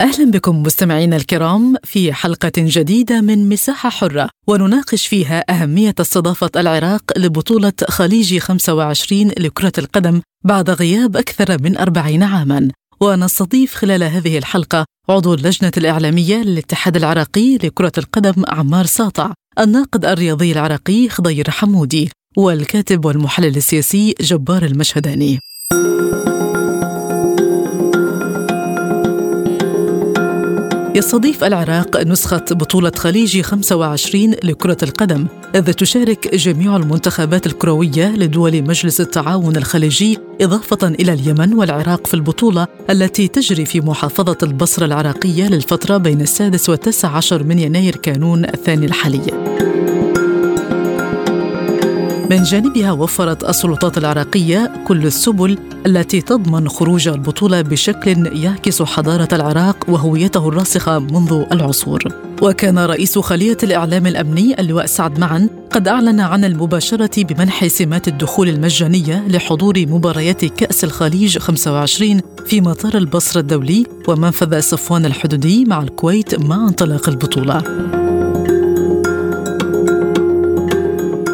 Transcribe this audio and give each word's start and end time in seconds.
أهلا 0.00 0.30
بكم 0.30 0.62
مستمعينا 0.62 1.16
الكرام 1.16 1.74
في 1.84 2.12
حلقة 2.12 2.52
جديدة 2.56 3.20
من 3.20 3.48
مساحة 3.48 3.90
حرة 3.90 4.28
ونناقش 4.46 5.06
فيها 5.06 5.44
أهمية 5.50 5.94
استضافة 6.00 6.50
العراق 6.56 7.02
لبطولة 7.16 7.72
خليج 7.88 8.38
25 8.38 9.30
لكرة 9.38 9.72
القدم 9.78 10.20
بعد 10.44 10.70
غياب 10.70 11.16
أكثر 11.16 11.62
من 11.62 11.76
40 11.78 12.22
عاما. 12.22 12.68
ونستضيف 13.00 13.74
خلال 13.74 14.02
هذه 14.02 14.38
الحلقة 14.38 14.84
عضو 15.08 15.34
اللجنة 15.34 15.72
الإعلامية 15.76 16.36
للاتحاد 16.36 16.96
العراقي 16.96 17.56
لكرة 17.56 17.92
القدم 17.98 18.44
عمار 18.48 18.86
ساطع 18.86 19.32
الناقد 19.58 20.04
الرياضي 20.04 20.52
العراقي 20.52 21.08
خضير 21.08 21.50
حمودي 21.50 22.10
والكاتب 22.36 23.04
والمحلل 23.04 23.56
السياسي 23.56 24.14
جبار 24.20 24.64
المشهداني. 24.64 25.38
يستضيف 30.98 31.44
العراق 31.44 31.96
نسخة 31.96 32.44
بطولة 32.50 32.92
خليج 32.96 33.40
25 33.40 34.30
لكرة 34.44 34.76
القدم 34.82 35.26
إذ 35.54 35.72
تشارك 35.72 36.34
جميع 36.34 36.76
المنتخبات 36.76 37.46
الكروية 37.46 38.08
لدول 38.08 38.62
مجلس 38.62 39.00
التعاون 39.00 39.56
الخليجي 39.56 40.18
إضافة 40.40 40.88
إلى 40.88 41.12
اليمن 41.12 41.54
والعراق 41.54 42.06
في 42.06 42.14
البطولة 42.14 42.66
التي 42.90 43.28
تجري 43.28 43.64
في 43.64 43.80
محافظة 43.80 44.38
البصرة 44.42 44.84
العراقية 44.84 45.48
للفترة 45.48 45.96
بين 45.96 46.20
السادس 46.20 46.68
والتاسع 46.68 47.08
عشر 47.08 47.44
من 47.44 47.58
يناير 47.58 47.96
كانون 47.96 48.44
الثاني 48.44 48.86
الحالي. 48.86 49.22
من 52.30 52.42
جانبها 52.42 52.92
وفرت 52.92 53.44
السلطات 53.44 53.98
العراقية 53.98 54.72
كل 54.86 55.06
السبل 55.06 55.58
التي 55.86 56.20
تضمن 56.20 56.68
خروج 56.68 57.08
البطولة 57.08 57.62
بشكل 57.62 58.26
يعكس 58.36 58.82
حضارة 58.82 59.28
العراق 59.32 59.84
وهويته 59.88 60.48
الراسخة 60.48 60.98
منذ 60.98 61.44
العصور. 61.52 62.02
وكان 62.42 62.78
رئيس 62.78 63.18
خلية 63.18 63.56
الإعلام 63.62 64.06
الأمني 64.06 64.60
اللواء 64.60 64.86
سعد 64.86 65.18
معن 65.18 65.48
قد 65.70 65.88
أعلن 65.88 66.20
عن 66.20 66.44
المباشرة 66.44 67.22
بمنح 67.24 67.66
سمات 67.66 68.08
الدخول 68.08 68.48
المجانية 68.48 69.28
لحضور 69.28 69.74
مباريات 69.78 70.44
كأس 70.44 70.84
الخليج 70.84 71.38
25 71.38 72.20
في 72.46 72.60
مطار 72.60 72.96
البصره 72.96 73.40
الدولي 73.40 73.86
ومنفذ 74.08 74.60
صفوان 74.60 75.06
الحدودي 75.06 75.64
مع 75.64 75.82
الكويت 75.82 76.40
مع 76.40 76.68
انطلاق 76.68 77.08
البطولة. 77.08 77.62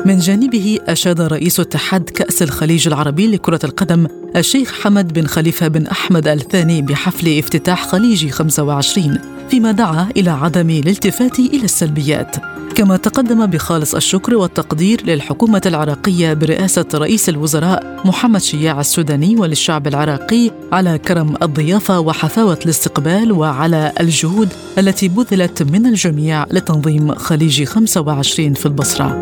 من 0.04 0.18
جانبه 0.18 0.78
أشاد 0.88 1.20
رئيس 1.20 1.60
اتحاد 1.60 2.02
كأس 2.02 2.42
الخليج 2.42 2.86
العربي 2.86 3.26
لكرة 3.26 3.60
القدم 3.64 4.06
الشيخ 4.36 4.72
حمد 4.72 5.12
بن 5.12 5.26
خليفة 5.26 5.68
بن 5.68 5.86
أحمد 5.86 6.28
الثاني 6.28 6.82
بحفل 6.82 7.38
افتتاح 7.38 7.86
خليج 7.86 8.28
25 8.28 9.18
فيما 9.50 9.72
دعا 9.72 10.08
إلى 10.16 10.30
عدم 10.30 10.70
الالتفات 10.70 11.38
إلى 11.38 11.64
السلبيات. 11.64 12.36
كما 12.74 12.96
تقدم 12.96 13.46
بخالص 13.46 13.94
الشكر 13.94 14.34
والتقدير 14.34 15.06
للحكومة 15.06 15.62
العراقية 15.66 16.34
برئاسة 16.34 16.86
رئيس 16.94 17.28
الوزراء 17.28 18.00
محمد 18.04 18.40
شياع 18.40 18.80
السوداني 18.80 19.36
وللشعب 19.36 19.86
العراقي 19.86 20.50
على 20.72 20.98
كرم 20.98 21.34
الضيافة 21.42 22.00
وحفاوة 22.00 22.58
الاستقبال 22.64 23.32
وعلى 23.32 23.92
الجهود 24.00 24.48
التي 24.78 25.08
بذلت 25.08 25.62
من 25.62 25.86
الجميع 25.86 26.44
لتنظيم 26.50 27.14
خليج 27.14 27.64
25 27.64 28.54
في 28.54 28.66
البصرة. 28.66 29.20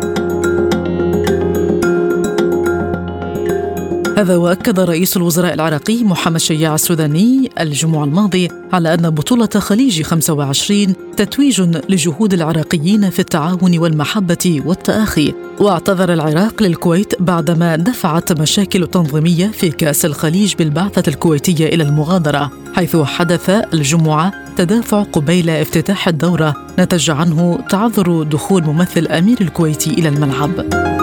هذا 4.17 4.37
وأكد 4.37 4.79
رئيس 4.79 5.17
الوزراء 5.17 5.53
العراقي 5.53 6.03
محمد 6.03 6.39
شياع 6.39 6.75
السوداني 6.75 7.51
الجمعة 7.59 8.03
الماضي 8.03 8.49
على 8.73 8.93
أن 8.93 9.09
بطولة 9.09 9.47
خليج 9.47 10.01
25 10.01 10.93
تتويج 11.17 11.61
لجهود 11.61 12.33
العراقيين 12.33 13.09
في 13.09 13.19
التعاون 13.19 13.77
والمحبة 13.77 14.61
والتآخي. 14.65 15.33
واعتذر 15.59 16.13
العراق 16.13 16.63
للكويت 16.63 17.21
بعدما 17.21 17.75
دفعت 17.75 18.41
مشاكل 18.41 18.87
تنظيمية 18.87 19.47
في 19.47 19.69
كأس 19.69 20.05
الخليج 20.05 20.55
بالبعثة 20.55 21.03
الكويتية 21.07 21.65
إلى 21.65 21.83
المغادرة 21.83 22.51
حيث 22.73 22.95
حدث 22.95 23.49
الجمعة 23.49 24.33
تدافع 24.57 25.03
قبيل 25.03 25.49
افتتاح 25.49 26.07
الدورة. 26.07 26.55
نتج 26.79 27.11
عنه 27.11 27.59
تعذر 27.69 28.23
دخول 28.23 28.63
ممثل 28.63 29.07
أمير 29.07 29.37
الكويت 29.41 29.87
إلى 29.87 30.09
الملعب. 30.09 31.02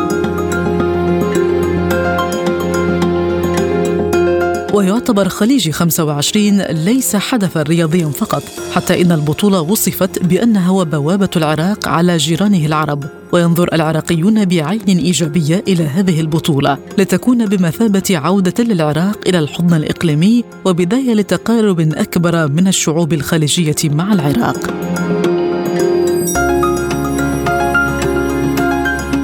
ويعتبر 4.75 5.29
خليج 5.29 5.71
25 5.71 6.61
ليس 6.61 7.17
حدثا 7.17 7.63
رياضيا 7.63 8.07
فقط 8.07 8.43
حتى 8.73 9.03
إن 9.03 9.13
البطولة 9.13 9.61
وصفت 9.61 10.23
بأنها 10.23 10.69
هو 10.69 10.85
بوابة 10.85 11.29
العراق 11.37 11.89
على 11.89 12.17
جيرانه 12.17 12.67
العرب. 12.67 13.05
وينظر 13.33 13.75
العراقيون 13.75 14.45
بعين 14.45 14.99
إيجابية 14.99 15.65
إلى 15.69 15.85
هذه 15.85 16.21
البطولة 16.21 16.79
لتكون 16.99 17.47
بمثابة 17.47 18.03
عودة 18.11 18.65
للعراق 18.65 19.19
إلى 19.27 19.39
الحضن 19.39 19.75
الإقليمي 19.75 20.45
وبداية 20.65 21.15
لتقارب 21.15 21.81
أكبر 21.81 22.49
من 22.49 22.69
الشعوب 22.69 23.13
الخليجية 23.13 23.75
مع 23.85 24.13
العراق. 24.13 24.90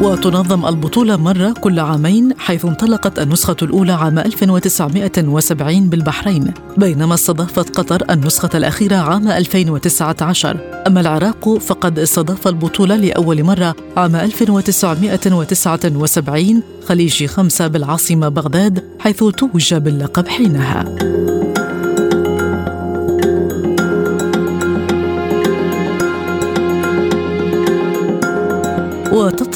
وتنظم 0.07 0.67
البطولة 0.67 1.17
مرة 1.17 1.55
كل 1.61 1.81
عامين 1.81 2.33
حيث 2.39 2.65
انطلقت 2.65 3.19
النسخة 3.19 3.57
الأولى 3.63 3.93
عام 3.93 4.19
1970 4.19 5.89
بالبحرين 5.89 6.55
بينما 6.77 7.15
استضافت 7.15 7.77
قطر 7.77 8.05
النسخة 8.11 8.51
الأخيرة 8.55 8.97
عام 8.97 9.29
2019 9.29 10.59
أما 10.87 11.01
العراق 11.01 11.59
فقد 11.59 11.99
استضاف 11.99 12.49
البطولة 12.49 12.97
لأول 12.97 13.45
مرة 13.45 13.75
عام 13.97 14.17
1979 14.17 16.63
خليج 16.89 17.27
خمسة 17.27 17.67
بالعاصمة 17.67 18.29
بغداد 18.29 18.85
حيث 18.99 19.25
توج 19.25 19.75
باللقب 19.75 20.29
حينها. 20.29 20.85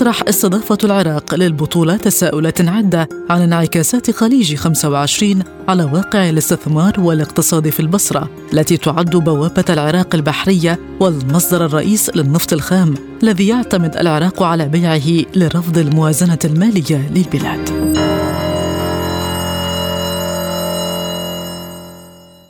وتطرح 0.00 0.22
استضافة 0.28 0.78
العراق 0.84 1.34
للبطولة 1.34 1.96
تساؤلات 1.96 2.60
عدة 2.60 3.08
عن 3.30 3.42
انعكاسات 3.42 4.10
خليج 4.10 4.54
25 4.54 5.42
على 5.68 5.84
واقع 5.84 6.28
الاستثمار 6.28 7.00
والاقتصاد 7.00 7.68
في 7.68 7.80
البصرة 7.80 8.30
التي 8.52 8.76
تعد 8.76 9.16
بوابة 9.16 9.64
العراق 9.70 10.14
البحرية 10.14 10.78
والمصدر 11.00 11.64
الرئيس 11.64 12.10
للنفط 12.16 12.52
الخام 12.52 12.94
الذي 13.22 13.48
يعتمد 13.48 13.96
العراق 13.96 14.42
على 14.42 14.68
بيعه 14.68 15.24
لرفض 15.36 15.78
الموازنة 15.78 16.38
المالية 16.44 17.10
للبلاد. 17.14 17.79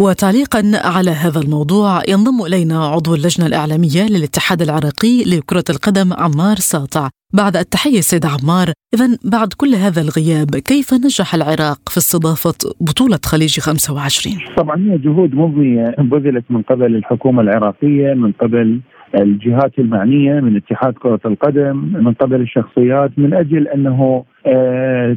وتعليقا 0.00 0.62
على 0.96 1.10
هذا 1.10 1.40
الموضوع 1.40 2.00
ينضم 2.08 2.38
إلينا 2.46 2.78
عضو 2.86 3.14
اللجنة 3.14 3.46
الإعلامية 3.46 4.02
للاتحاد 4.10 4.62
العراقي 4.62 5.14
لكرة 5.32 5.64
القدم 5.70 6.12
عمار 6.12 6.56
ساطع. 6.56 7.08
بعد 7.34 7.56
التحية 7.56 8.00
سيد 8.00 8.24
عمار 8.26 8.68
اذا 8.94 9.06
بعد 9.24 9.52
كل 9.52 9.74
هذا 9.74 10.00
الغياب 10.00 10.50
كيف 10.56 10.94
نجح 11.04 11.34
العراق 11.34 11.88
في 11.88 11.98
استضافة 11.98 12.58
بطولة 12.80 13.18
خليج 13.24 13.60
25 13.60 14.36
طبعا 14.56 14.76
هي 14.76 14.98
جهود 14.98 15.34
مضنيه 15.34 15.94
بذلت 15.98 16.44
من 16.50 16.62
قبل 16.62 16.96
الحكومة 16.96 17.42
العراقية 17.42 18.14
من 18.14 18.32
قبل 18.32 18.80
الجهات 19.14 19.78
المعنية 19.78 20.40
من 20.40 20.56
اتحاد 20.56 20.94
كرة 20.94 21.20
القدم 21.24 21.76
من 22.04 22.12
قبل 22.12 22.40
الشخصيات 22.40 23.10
من 23.18 23.34
أجل 23.34 23.68
أنه 23.68 24.24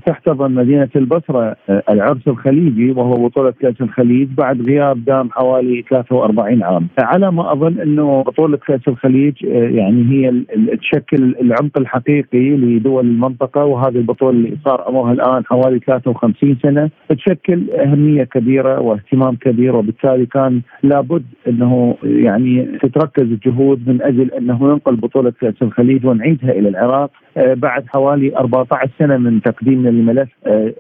تحتضن 0.06 0.52
مدينة 0.52 0.90
البصرة 0.96 1.56
آه، 1.70 1.84
العرس 1.90 2.28
الخليجي 2.28 2.92
وهو 2.92 3.28
بطولة 3.28 3.52
كأس 3.52 3.82
الخليج 3.82 4.28
بعد 4.38 4.62
غياب 4.62 5.06
دام 5.06 5.30
حوالي 5.32 5.84
43 5.90 6.64
عام، 6.64 6.88
على 7.00 7.32
ما 7.32 7.52
أظن 7.54 7.80
إنه 7.80 8.22
بطولة 8.22 8.58
كأس 8.58 8.88
الخليج 8.88 9.34
يعني 9.44 10.04
هي 10.12 10.34
تشكل 10.78 11.36
العمق 11.42 11.78
الحقيقي 11.78 12.50
لدول 12.50 13.06
المنطقة 13.06 13.66
وهذه 13.66 13.96
البطولة 13.96 14.32
اللي 14.38 14.58
صار 14.66 14.90
امرها 14.90 15.14
الآن 15.14 15.46
حوالي 15.46 15.80
53 15.80 16.58
سنة. 16.64 16.90
تشكل 17.10 17.72
أهمية 17.72 18.24
كبيرة 18.24 18.80
واهتمام 18.80 19.36
كبير 19.36 19.76
وبالتالي 19.76 20.26
كان 20.26 20.62
لابد 20.84 21.24
إنه 21.48 21.96
يعني 22.04 22.66
تتركز 22.84 23.24
الجهود 23.24 23.90
من 23.90 24.02
أجل 24.02 24.32
إنه 24.32 24.64
ننقل 24.64 24.96
بطولة 24.96 25.34
كأس 25.42 25.62
الخليج 25.62 26.06
ونعيدها 26.06 26.52
إلى 26.52 26.70
العراق 26.70 27.12
بعد 27.38 27.84
حوالي 27.88 28.38
14 28.38 29.13
من 29.18 29.42
تقديمنا 29.42 29.90
لملف 29.90 30.30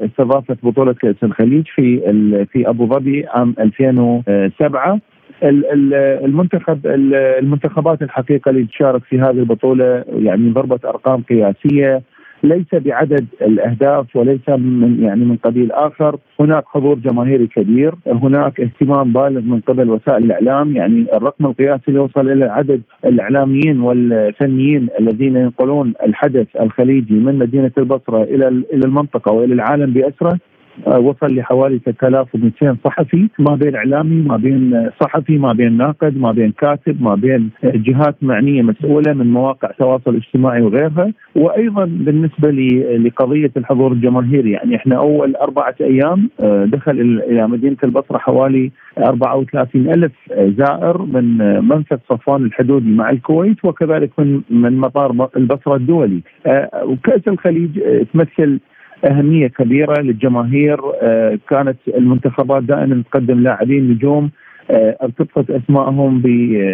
استضافه 0.01 0.57
بطولة 0.63 0.93
كأس 0.93 1.15
الخليج 1.23 1.67
في 1.75 1.99
في 2.51 2.69
أبو 2.69 2.87
ظبي 2.87 3.25
عام 3.27 3.55
2007 3.59 4.99
المنتخب 5.43 6.87
المنتخبات 7.39 8.01
الحقيقة 8.01 8.49
اللي 8.49 8.65
تشارك 8.65 9.03
في 9.03 9.19
هذه 9.19 9.29
البطولة 9.39 10.03
يعني 10.13 10.49
ضربت 10.49 10.85
أرقام 10.85 11.21
قياسية 11.21 12.01
ليس 12.43 12.67
بعدد 12.73 13.25
الأهداف 13.41 14.15
وليس 14.15 14.49
من 14.49 15.03
يعني 15.03 15.25
من 15.25 15.35
قبيل 15.35 15.71
آخر، 15.71 16.17
هناك 16.39 16.63
حضور 16.67 16.95
جماهيري 16.95 17.47
كبير، 17.47 17.95
هناك 18.07 18.59
اهتمام 18.59 19.13
بالغ 19.13 19.41
من 19.41 19.59
قبل 19.59 19.89
وسائل 19.89 20.23
الإعلام، 20.23 20.75
يعني 20.75 21.05
الرقم 21.13 21.45
القياسي 21.45 21.83
اللي 21.87 21.99
يوصل 21.99 22.29
إلى 22.29 22.45
عدد 22.45 22.81
الإعلاميين 23.05 23.79
والفنيين 23.79 24.87
الذين 24.99 25.35
ينقلون 25.35 25.93
الحدث 26.05 26.47
الخليجي 26.61 27.13
من 27.13 27.39
مدينة 27.39 27.71
البصرة 27.77 28.23
إلى 28.23 28.47
إلى 28.47 28.85
المنطقة 28.85 29.31
وإلى 29.31 29.53
العالم 29.53 29.93
بأسره. 29.93 30.39
وصل 30.87 31.35
لحوالي 31.35 31.79
3200 31.85 32.77
صحفي 32.85 33.29
ما 33.39 33.55
بين 33.55 33.75
إعلامي 33.75 34.21
ما 34.21 34.37
بين 34.37 34.89
صحفي 35.01 35.37
ما 35.37 35.53
بين 35.53 35.77
ناقد 35.77 36.17
ما 36.17 36.31
بين 36.31 36.51
كاتب 36.51 37.01
ما 37.01 37.15
بين 37.15 37.49
جهات 37.63 38.15
معنية 38.21 38.61
مسؤولة 38.61 39.13
من 39.13 39.31
مواقع 39.31 39.69
التواصل 39.69 40.11
الاجتماعي 40.11 40.61
وغيرها. 40.61 41.13
وأيضا 41.35 41.85
بالنسبة 41.85 42.49
لقضية 42.97 43.51
الحضور 43.57 43.91
الجماهيري 43.91 44.51
يعني 44.51 44.75
إحنا 44.75 44.95
أول 44.97 45.35
أربعة 45.35 45.75
أيام 45.81 46.29
آه، 46.39 46.65
دخل 46.65 47.21
إلى 47.29 47.47
مدينة 47.47 47.77
البصرة 47.83 48.17
حوالي 48.17 48.71
34 48.97 49.89
ألف 49.89 50.11
زائر 50.33 51.01
من 51.01 51.37
منفذ 51.67 51.97
صفوان 52.09 52.45
الحدودي 52.45 52.89
مع 52.91 53.09
الكويت 53.09 53.65
وكذلك 53.65 54.11
من 54.19 54.41
من 54.49 54.77
مطار 54.77 55.29
البصرة 55.37 55.75
الدولي. 55.75 56.21
آه، 56.45 56.69
وكأس 56.85 57.27
الخليج 57.27 57.79
تمثل 58.13 58.59
أهمية 59.05 59.47
كبيرة 59.47 60.01
للجماهير 60.01 60.79
آه، 61.01 61.39
كانت 61.49 61.77
المنتخبات 61.87 62.63
دائما 62.63 63.03
تقدم 63.11 63.39
لاعبين 63.39 63.91
نجوم 63.91 64.31
آه، 64.71 64.97
ارتبطت 65.03 65.49
اسمائهم 65.51 66.21
ب 66.21 66.25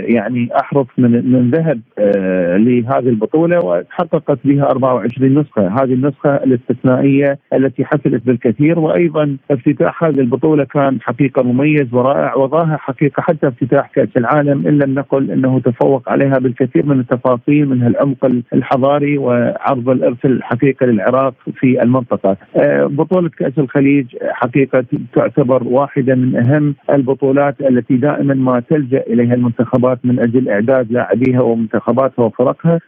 يعني 0.10 0.50
احرف 0.60 0.88
من 0.98 1.12
من 1.32 1.52
ذهب 1.52 1.80
آه، 2.00 2.58
لهذه 2.58 3.10
البطولة 3.10 3.60
وتحققت 3.66 4.40
بها 4.46 4.64
24 4.64 5.40
نسخة، 5.40 5.68
هذه 5.68 5.94
النسخة 5.94 6.36
الاستثنائية 6.36 7.40
التي 7.54 7.86
حفلت 7.86 8.26
بالكثير 8.26 8.80
وأيضا 8.80 9.38
افتتاح 9.52 10.04
هذه 10.04 10.20
البطولة 10.20 10.64
كان 10.64 11.02
حقيقة 11.02 11.44
مميز 11.44 11.94
ورائع 11.94 12.36
وظاهر 12.36 12.78
حقيقة 12.78 13.22
حتى 13.22 13.48
افتتاح 13.48 13.92
كأس 13.96 14.18
العالم 14.18 14.68
إن 14.68 14.78
لم 14.78 14.94
نقل 14.94 15.32
أنه 15.32 15.60
تفوق 15.60 16.10
عليها 16.10 16.40
بالكثير 16.40 16.86
من 16.86 17.00
التفاصيل 17.00 17.70
من 17.70 17.88
العمق 17.88 18.32
الحضاري 18.54 19.18
وعرض 19.18 19.90
الإرث 19.90 20.26
الحقيقة 20.26 20.86
للعراق 20.86 21.34
في 21.56 21.82
المنطقة. 21.84 22.38
آه، 22.56 22.86
بطولة 22.86 23.30
كأس 23.30 23.54
الخليج 23.58 24.06
حقيقة 24.22 24.86
تعتبر 25.14 25.64
واحدة 25.64 26.16
من 26.16 26.36
أهم 26.36 26.76
البطولات 26.90 27.62
التي 27.62 27.79
التي 27.80 27.98
دائما 27.98 28.34
ما 28.34 28.60
تلجأ 28.60 29.04
إليها 29.08 29.34
المنتخبات 29.34 30.00
من 30.04 30.20
أجل 30.20 30.50
إعداد 30.50 30.92
لاعبيها 30.92 31.42
ومنتخباتها 31.42 32.24
وفرقها 32.26 32.80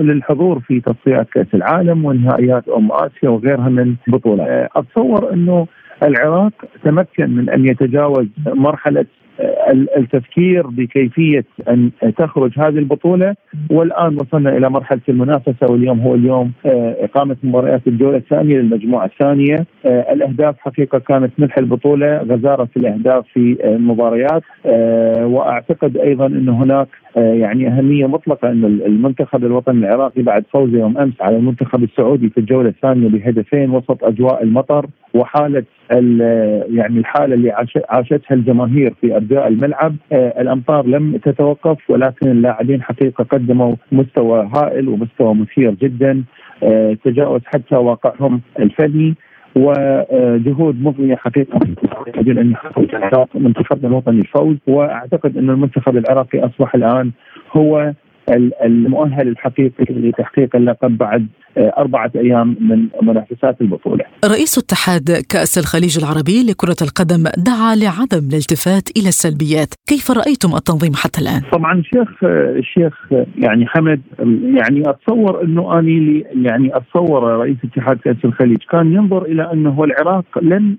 للحضور 0.00 0.60
في 0.60 0.80
تصفيات 0.80 1.28
كأس 1.32 1.54
العالم 1.54 2.04
ونهائيات 2.04 2.68
أم 2.68 2.92
آسيا 2.92 3.28
وغيرها 3.28 3.68
من 3.68 3.94
بطولات. 4.06 4.70
أتصور 4.76 5.32
أنه 5.32 5.66
العراق 6.02 6.52
تمكن 6.84 7.30
من 7.30 7.50
أن 7.50 7.66
يتجاوز 7.66 8.26
مرحلة 8.46 9.06
التفكير 9.96 10.66
بكيفية 10.66 11.44
أن 11.68 11.90
تخرج 12.18 12.52
هذه 12.58 12.78
البطولة 12.78 13.34
والآن 13.70 14.16
وصلنا 14.20 14.56
إلى 14.56 14.70
مرحلة 14.70 15.00
المنافسة 15.08 15.66
واليوم 15.70 16.00
هو 16.00 16.14
اليوم 16.14 16.52
آه، 16.66 16.96
إقامة 17.00 17.36
مباريات 17.42 17.86
الجولة 17.86 18.16
الثانية 18.16 18.56
للمجموعة 18.56 19.04
الثانية. 19.04 19.66
آه، 19.86 20.12
الأهداف 20.12 20.58
حقيقة 20.58 20.98
كانت 20.98 21.32
ملح 21.38 21.58
البطولة 21.58 22.18
غزارة 22.18 22.68
الأهداف 22.76 23.24
في 23.34 23.56
المباريات. 23.64 24.42
آه، 24.66 25.26
وأعتقد 25.26 25.96
أيضا 25.96 26.26
أن 26.26 26.48
هناك 26.48 26.88
يعني 27.16 27.68
أهمية 27.68 28.06
مطلقة 28.06 28.48
أن 28.48 28.64
المنتخب 28.64 29.44
الوطني 29.44 29.78
العراقي 29.78 30.22
بعد 30.22 30.44
فوزه 30.52 30.78
يوم 30.78 30.98
أمس 30.98 31.14
على 31.20 31.36
المنتخب 31.36 31.82
السعودي 31.82 32.28
في 32.28 32.38
الجولة 32.38 32.68
الثانية 32.68 33.08
بهدفين 33.08 33.70
وسط 33.70 34.04
أجواء 34.04 34.42
المطر 34.42 34.86
وحالة 35.14 35.64
يعني 35.92 36.98
الحالة 36.98 37.34
اللي 37.34 37.50
عاشتها 37.88 38.34
الجماهير 38.34 38.94
في 39.00 39.16
ارجاء 39.16 39.48
الملعب. 39.48 39.96
آه، 40.12 40.40
الأمطار 40.40 40.86
لم 40.86 41.16
تتوقف 41.16 41.90
ولكن 41.90 42.30
اللاعبين 42.30 42.82
حقيقة 42.82 43.24
قدموا 43.24 43.74
مستوى 43.92 44.50
هائل 44.56 44.88
ومستوى 44.88 45.34
مثير 45.34 45.70
جدا. 45.70 46.24
آه، 46.62 46.96
تجاوز 47.04 47.40
حتى 47.44 47.76
واقعهم 47.76 48.40
الفني 48.58 49.14
وجهود 49.56 50.82
مضنيه 50.82 51.16
حقيقة 51.16 51.58
من 52.26 52.38
أن 52.38 52.54
منتخبنا 53.34 53.88
الوطني 53.88 54.20
الفوز. 54.20 54.56
وأعتقد 54.66 55.36
أن 55.36 55.50
المنتخب 55.50 55.96
العراقي 55.96 56.38
أصبح 56.46 56.74
الآن 56.74 57.10
هو 57.56 57.92
المؤهل 58.64 59.28
الحقيقي 59.28 59.84
لتحقيق 59.90 60.56
اللقب 60.56 60.98
بعد 60.98 61.26
آه، 61.58 61.72
أربعة 61.78 62.10
أيام 62.16 62.56
من 62.60 62.88
منافسات 63.02 63.60
البطولة 63.60 64.04
رئيس 64.24 64.58
اتحاد 64.58 65.22
كأس 65.28 65.58
الخليج 65.58 65.98
العربي 65.98 66.42
لكرة 66.50 66.76
القدم 66.82 67.24
دعا 67.36 67.74
لعدم 67.74 68.28
الالتفات 68.28 68.88
إلى 68.96 69.08
السلبيات 69.08 69.74
كيف 69.86 70.10
رأيتم 70.10 70.54
التنظيم 70.54 70.92
حتى 70.94 71.20
الآن؟ 71.20 71.42
طبعا 71.52 71.74
الشيخ 71.78 72.24
الشيخ 72.58 72.94
يعني 73.38 73.66
حمد 73.66 74.00
يعني 74.58 74.82
أتصور 74.90 75.44
أنه 75.44 75.78
أني 75.78 76.24
يعني 76.42 76.76
أتصور 76.76 77.22
رئيس 77.22 77.56
اتحاد 77.64 77.96
كأس 77.96 78.24
الخليج 78.24 78.58
كان 78.70 78.92
ينظر 78.92 79.22
إلى 79.22 79.52
أنه 79.52 79.84
العراق 79.84 80.24
لن 80.42 80.76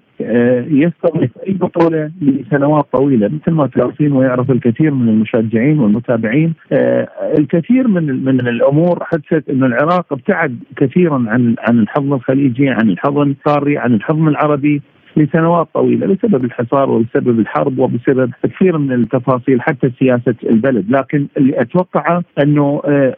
يستضيف 0.67 1.31
أي 1.47 1.53
بطولة 1.53 2.11
لسنوات 2.21 2.85
طويلة 2.91 3.27
مثل 3.27 3.51
ما 3.51 3.67
تعرفين 3.67 4.11
ويعرف 4.11 4.51
الكثير 4.51 4.91
من 4.93 5.09
المشجعين 5.09 5.79
والمتابعين. 5.79 6.53
آه، 6.71 7.07
الكثير 7.37 7.87
من 7.87 8.25
من 8.25 8.47
الأمور 8.47 9.03
حدثت 9.03 9.49
إنه 9.49 9.65
العراق 9.65 10.13
ابتعد 10.13 10.59
كثيرا 10.77 11.25
عن 11.27 11.55
عن 11.59 11.79
الحضن 11.79 12.13
الخليجي 12.13 12.69
عن 12.69 12.89
الحضن 12.89 13.29
القاري 13.29 13.77
عن 13.77 13.93
الحضن 13.93 14.27
العربي. 14.27 14.81
لسنوات 15.17 15.67
طويلة 15.73 16.07
بسبب 16.07 16.45
الحصار 16.45 16.89
وبسبب 16.89 17.39
الحرب 17.39 17.79
وبسبب 17.79 18.31
كثير 18.43 18.77
من 18.77 18.91
التفاصيل 18.91 19.61
حتى 19.61 19.91
سياسة 19.99 20.35
البلد، 20.43 20.85
لكن 20.89 21.27
اللي 21.37 21.61
اتوقعه 21.61 22.23
أنه 22.43 22.81
آه 22.85 23.15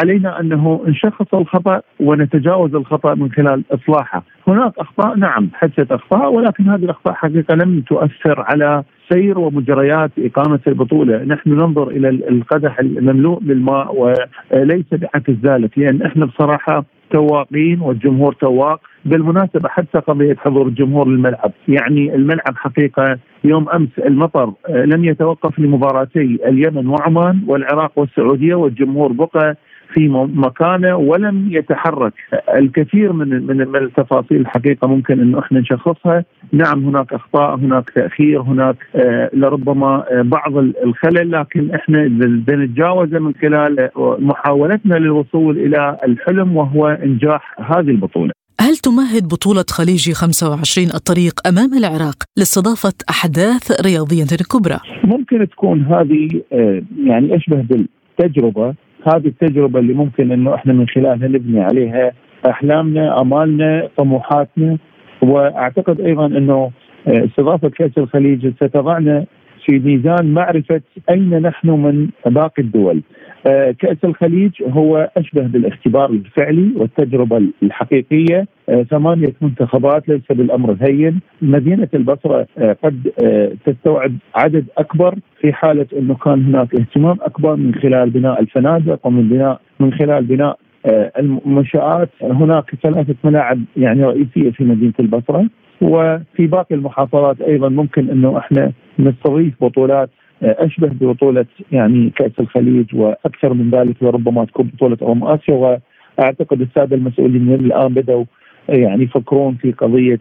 علينا 0.00 0.40
أنه 0.40 0.84
نشخص 0.86 1.34
الخطأ 1.34 1.80
ونتجاوز 2.00 2.74
الخطأ 2.74 3.14
من 3.14 3.32
خلال 3.32 3.62
إصلاحه، 3.70 4.22
هناك 4.48 4.72
أخطاء 4.78 5.16
نعم 5.16 5.48
حدثت 5.54 5.92
أخطاء 5.92 6.32
ولكن 6.32 6.68
هذه 6.68 6.84
الأخطاء 6.84 7.14
حقيقة 7.14 7.54
لم 7.54 7.80
تؤثر 7.80 8.40
على 8.40 8.82
سير 9.12 9.38
ومجريات 9.38 10.10
إقامة 10.18 10.60
البطولة. 10.66 11.24
نحن 11.24 11.50
ننظر 11.50 11.88
إلى 11.88 12.08
القدح 12.08 12.78
المملوء 12.78 13.38
بالماء 13.40 13.94
وليس 13.96 14.86
بعكس 14.92 15.32
ذلك 15.42 15.78
لأن 15.78 16.02
إحنا 16.02 16.26
بصراحة 16.26 16.84
تواقين 17.18 17.80
والجمهور 17.80 18.32
تواق 18.32 18.80
بالمناسبة 19.04 19.68
حتى 19.68 19.98
قضية 19.98 20.34
حضور 20.34 20.66
الجمهور 20.66 21.08
للملعب. 21.08 21.52
يعني 21.68 22.14
الملعب 22.14 22.54
حقيقة 22.56 23.18
يوم 23.44 23.68
أمس 23.68 23.88
المطر 23.98 24.52
لم 24.68 25.04
يتوقف 25.04 25.58
لمباراتي 25.58 26.38
اليمن 26.48 26.86
وعمان 26.86 27.40
والعراق 27.46 27.92
والسعودية 27.96 28.54
والجمهور 28.54 29.12
بقى 29.12 29.56
في 29.94 30.08
مكانه 30.34 30.96
ولم 30.96 31.48
يتحرك. 31.52 32.12
الكثير 32.54 33.12
من 33.12 33.46
من 33.46 33.76
التفاصيل 33.76 34.40
الحقيقة 34.40 34.88
ممكن 34.88 35.20
إنه 35.20 35.38
إحنا 35.38 35.60
نشخصها. 35.60 36.24
نعم 36.52 36.84
هناك 36.84 37.12
أخطاء 37.12 37.56
هناك 37.56 37.90
تأخير 37.90 38.42
هناك 38.42 38.76
آه 38.96 39.30
لربما 39.32 40.04
آه 40.10 40.22
بعض 40.22 40.56
الخلل 40.56 41.32
لكن 41.32 41.74
إحنا 41.74 42.08
بنتجاوزه 42.46 43.18
من 43.18 43.32
خلال 43.42 43.90
محاولتنا 43.96 44.94
للوصول 44.94 45.58
إلى 45.58 45.96
الحلم 46.04 46.56
وهو 46.56 46.86
إنجاح 46.86 47.56
هذه 47.60 47.90
البطولة. 47.90 48.32
هل 48.60 48.76
تمهد 48.76 49.28
بطولة 49.28 49.64
خليجي 49.70 50.14
25 50.14 50.86
الطريق 50.86 51.34
أمام 51.48 51.74
العراق 51.78 52.14
لاستضافة 52.36 52.94
أحداث 53.10 53.80
رياضية 53.86 54.24
كبرى؟ 54.52 54.78
ممكن 55.04 55.48
تكون 55.48 55.80
هذه 55.82 56.28
آه، 56.52 56.82
يعني 57.06 57.36
أشبه 57.36 57.64
بالتجربة. 57.70 58.74
هذه 59.08 59.26
التجربة 59.26 59.80
اللي 59.80 59.92
ممكن 59.92 60.32
إنه 60.32 60.54
إحنا 60.54 60.72
من 60.72 60.88
خلالها 60.88 61.28
نبني 61.28 61.60
عليها 61.60 62.12
أحلامنا 62.50 63.20
أمالنا 63.20 63.88
طموحاتنا 63.96 64.78
وأعتقد 65.22 66.00
أيضا 66.00 66.26
إنه 66.26 66.70
استضافة 67.06 67.68
كأس 67.68 67.98
الخليج 67.98 68.48
ستضعنا 68.48 69.24
في 69.66 69.78
ميزان 69.78 70.34
معرفة 70.34 70.80
أين 71.10 71.42
نحن 71.42 71.70
من 71.70 72.08
باقي 72.26 72.62
الدول. 72.62 73.02
آه، 73.46 73.70
كأس 73.70 73.96
الخليج 74.04 74.50
هو 74.62 75.10
أشبه 75.16 75.42
بالاختبار 75.42 76.10
الفعلي 76.10 76.72
والتجربة 76.76 77.42
الحقيقية. 77.62 78.46
آه، 78.68 78.82
ثمانية 78.82 79.32
منتخبات 79.40 80.08
ليس 80.08 80.22
بالأمر 80.30 80.72
الهين، 80.72 81.20
مدينة 81.42 81.88
البصرة 81.94 82.46
آه، 82.58 82.76
قد 82.84 83.12
تستوعب 83.66 84.12
عدد 84.34 84.64
أكبر 84.78 85.14
في 85.40 85.52
حالة 85.52 85.86
إنه 85.98 86.14
كان 86.14 86.44
هناك 86.44 86.74
اهتمام 86.74 87.16
أكبر 87.22 87.56
من 87.56 87.74
خلال 87.74 88.10
بناء 88.10 88.40
الفنادق 88.40 89.06
ومن 89.06 89.28
بناء 89.28 89.60
من 89.80 89.92
خلال 89.92 90.24
بناء 90.24 90.58
المنشآت. 91.18 92.08
هناك 92.22 92.74
ثلاثة 92.82 93.14
ملاعب 93.24 93.60
يعني 93.76 94.04
رئيسية 94.04 94.50
في 94.50 94.64
مدينة 94.64 94.92
البصرة. 95.00 95.46
وفي 95.80 96.46
باقي 96.46 96.74
المحافظات 96.74 97.40
أيضا 97.40 97.68
ممكن 97.68 98.10
أنه 98.10 98.38
إحنا 98.38 98.72
نستضيف 98.98 99.54
بطولات 99.60 100.10
أشبه 100.42 100.88
ببطولة 100.88 101.46
يعني 101.72 102.10
كأس 102.16 102.32
الخليج 102.40 102.94
وأكثر 102.94 103.54
من 103.54 103.70
ذلك 103.70 103.96
وربما 104.00 104.44
تكون 104.44 104.70
بطولة 104.74 104.98
أمم 105.02 105.24
آسيا. 105.24 105.80
وأعتقد 106.18 106.60
السادة 106.60 106.96
المسؤولين 106.96 107.54
الآن 107.54 107.94
بدأوا 107.94 108.24
يعني 108.68 109.04
يفكرون 109.04 109.54
في 109.54 109.72
قضية 109.72 110.20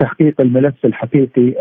تحقيق 0.00 0.40
الملف 0.40 0.74
الحقيقي 0.84 1.54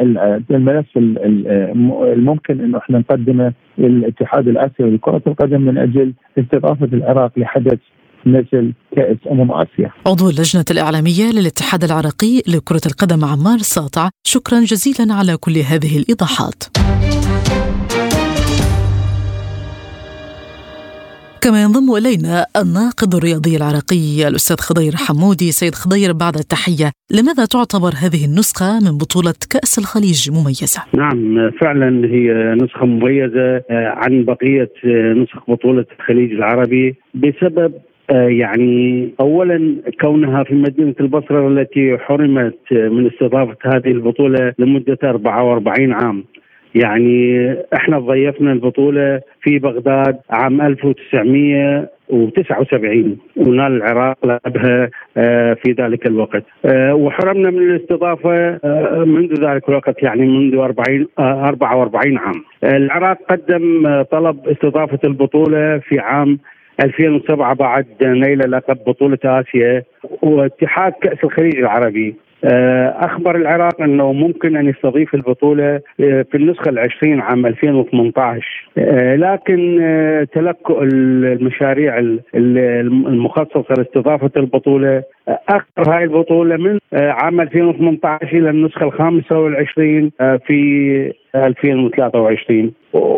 الملف 0.52 0.86
الممكن 0.98 2.60
إنه 2.62 2.78
إحنا 2.78 3.00
نقدمه 3.00 3.54
للاتحاد 3.78 4.48
الآسيوي 4.48 4.92
لكرة 4.92 5.22
القدم 5.28 5.62
من 5.62 5.78
أجل 5.78 6.14
استضافة 6.40 6.90
العراق 6.94 7.32
لحدث 7.40 7.80
مثل 8.26 8.74
كأس 8.96 9.18
أمم 9.32 9.52
آسيا. 9.52 9.92
عضو 10.08 10.30
اللجنة 10.30 10.66
الإعلامية 10.72 11.32
للاتحاد 11.32 11.84
العراقي 11.84 12.42
لكرة 12.48 12.82
القدم 12.86 13.26
عمار 13.26 13.58
ساطع 13.58 14.10
شكرا 14.24 14.60
جزيلا 14.60 15.14
على 15.14 15.38
كل 15.38 15.58
هذه 15.58 15.98
الإيضاحات. 15.98 16.64
كما 21.42 21.64
ينضم 21.64 21.96
إلينا 22.00 22.46
الناقد 22.62 23.16
الرياضي 23.16 23.54
العراقي 23.58 24.28
الأستاذ 24.28 24.58
خضير 24.68 24.94
حمودي. 24.96 25.52
سيد 25.52 25.76
خضير 25.82 26.14
بعد 26.14 26.36
التحية 26.36 26.92
لماذا 27.18 27.46
تعتبر 27.46 27.92
هذه 28.04 28.22
النسخة 28.30 28.70
من 28.86 28.98
بطولة 28.98 29.38
كأس 29.54 29.80
الخليج 29.80 30.20
مميزة؟ 30.38 30.82
نعم 31.04 31.52
فعلا 31.62 32.08
هي 32.16 32.28
نسخة 32.62 32.86
مميزة 32.86 33.48
آه، 33.70 33.88
عن 34.02 34.24
بقية 34.24 34.72
آه، 34.86 35.14
نسخ 35.14 35.50
بطولة 35.52 35.86
الخليج 36.00 36.32
العربي 36.32 36.96
بسبب 37.14 37.74
آه، 38.12 38.28
يعني 38.28 39.10
اولا 39.20 39.76
كونها 40.02 40.44
في 40.44 40.56
مدينة 40.56 40.96
البصرة 41.00 41.48
التي 41.48 41.98
حرمت 41.98 42.60
من 42.72 43.08
استضافة 43.08 43.58
هذه 43.66 43.92
البطولة 43.92 44.54
لمدة 44.60 44.98
44 45.04 45.94
عام. 45.94 46.24
يعني 46.76 47.56
إحنا 47.74 48.00
ضيفنا 48.00 48.52
البطولة 48.52 49.22
في 49.42 49.60
بغداد 49.60 50.18
عام 50.30 50.62
1979 50.62 53.18
ونال 53.38 53.72
العراق 53.72 54.18
لعبها 54.26 54.90
آه، 55.18 55.54
في 55.54 55.72
ذلك 55.72 56.08
الوقت. 56.08 56.44
آه، 56.66 56.96
وحرمنا 56.96 57.50
من 57.50 57.70
الاستضافة 57.70 58.60
آه، 58.64 59.04
منذ 59.08 59.46
ذلك 59.46 59.70
الوقت 59.70 60.04
يعني 60.04 60.28
منذ 60.28 60.56
40 60.56 61.08
44 61.20 62.18
عام. 62.18 62.44
العراق 62.64 63.18
قدم 63.30 64.02
طلب 64.02 64.48
استضافة 64.48 65.00
البطولة 65.04 65.78
في 65.78 66.00
عام 66.00 66.40
2007 66.84 67.54
بعد 67.54 67.86
نيل 68.02 68.52
لقب 68.52 68.78
بطولة 68.88 69.18
آسيا 69.26 69.84
واتحاد 70.22 70.94
كأس 71.02 71.24
الخليج 71.24 71.58
العربي. 71.58 72.16
أخبر 72.44 73.36
العراق 73.36 73.82
أنه 73.82 74.14
ممكن 74.14 74.56
أن 74.56 74.70
يستضيف 74.70 75.16
البطولة 75.16 75.82
آه، 76.00 76.26
في 76.32 76.38
النسخة 76.38 76.70
العشرين 76.70 77.22
عام 77.22 77.46
2018 77.46 78.70
آه، 78.78 79.16
لكن 79.16 79.80
تلكؤ 80.34 80.84
المشاريع 80.84 81.98
المخصصة 82.36 83.74
لاستضافة 83.78 84.32
البطولة 84.38 85.04
اخر 85.50 85.94
هاي 85.94 86.04
البطولة 86.04 86.58
من 86.58 86.80
عام 86.94 87.42
2018 87.42 88.38
إلى 88.38 88.50
النسخة 88.50 88.84
الخامسة 88.84 89.40
والعشرين 89.40 90.12
في 90.20 91.14
2023 91.36 92.72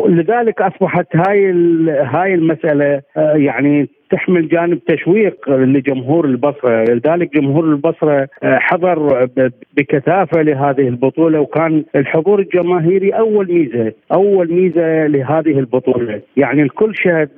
لذلك 0.08 0.60
أصبحت 0.62 1.16
هاي 1.16 1.52
هاي 1.88 2.34
المسألة 2.34 3.02
يعني 3.16 3.88
تحمل 4.12 4.48
جانب 4.48 4.78
تشويق 4.84 5.50
لجمهور 5.50 6.24
البصرة، 6.24 6.84
لذلك 6.84 7.34
جمهور 7.34 7.64
البصرة 7.64 8.28
آه، 8.42 8.58
حضر 8.58 9.28
بكثافة 9.76 10.42
لهذه 10.42 10.88
البطولة 10.88 11.40
وكان 11.40 11.84
الحضور 11.94 12.38
الجماهيري 12.40 13.10
أول 13.10 13.52
ميزة، 13.52 13.92
أول 14.12 14.52
ميزة 14.52 15.06
لهذه 15.06 15.58
البطولة، 15.58 16.20
يعني 16.36 16.62
الكل 16.62 16.92
شهد 16.96 17.28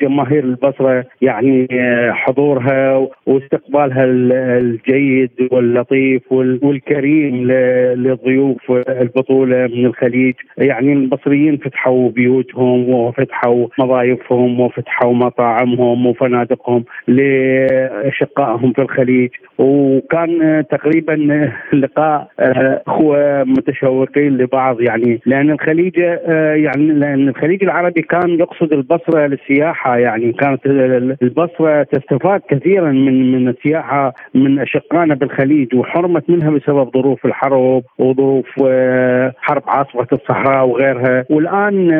جماهير 0.00 0.44
البصرة 0.44 1.04
يعني 1.22 1.68
آه، 1.72 2.12
حضورها 2.12 3.08
واستقبالها 3.26 4.04
الجيد 4.08 5.30
واللطيف 5.50 6.32
والكريم 6.32 7.50
لضيوف 7.96 8.72
البطولة 8.88 9.66
من 9.66 9.86
الخليج، 9.86 10.34
يعني 10.58 10.92
البصريين 10.92 11.56
فتحوا 11.56 12.10
بيوتهم 12.10 12.90
وفتحوا 12.90 13.66
مضايفهم 13.78 14.60
وفتحوا 14.60 15.14
مطاعمهم 15.14 16.06
وفنادقهم 16.06 16.84
لأشقائهم 17.08 18.72
في 18.72 18.82
الخليج. 18.82 19.30
وكان 19.58 20.64
تقريبا 20.70 21.12
لقاء 21.72 22.28
اخوه 22.38 23.44
متشوقين 23.44 24.36
لبعض 24.36 24.80
يعني. 24.80 25.20
لأن 25.26 25.50
الخليج 25.50 25.98
يعني 26.64 26.86
لأن 26.86 27.28
الخليج 27.28 27.64
العربي 27.64 28.02
كان 28.02 28.30
يقصد 28.30 28.72
البصرة 28.72 29.26
للسياحة 29.26 29.98
يعني. 29.98 30.32
كانت 30.32 30.66
البصرة 31.22 31.82
تستفاد 31.82 32.40
كثيرا 32.50 32.92
من 32.92 33.32
من 33.32 33.48
السياحة 33.48 33.97
من 34.34 34.58
اشقائنا 34.58 35.14
بالخليج 35.14 35.74
وحرمت 35.74 36.30
منها 36.30 36.50
بسبب 36.50 36.90
ظروف 36.94 37.26
الحرب 37.26 37.82
وظروف 37.98 38.46
حرب 39.36 39.62
عاصفة 39.66 40.06
الصحراء 40.12 40.66
وغيرها. 40.68 41.24
والآن 41.30 41.90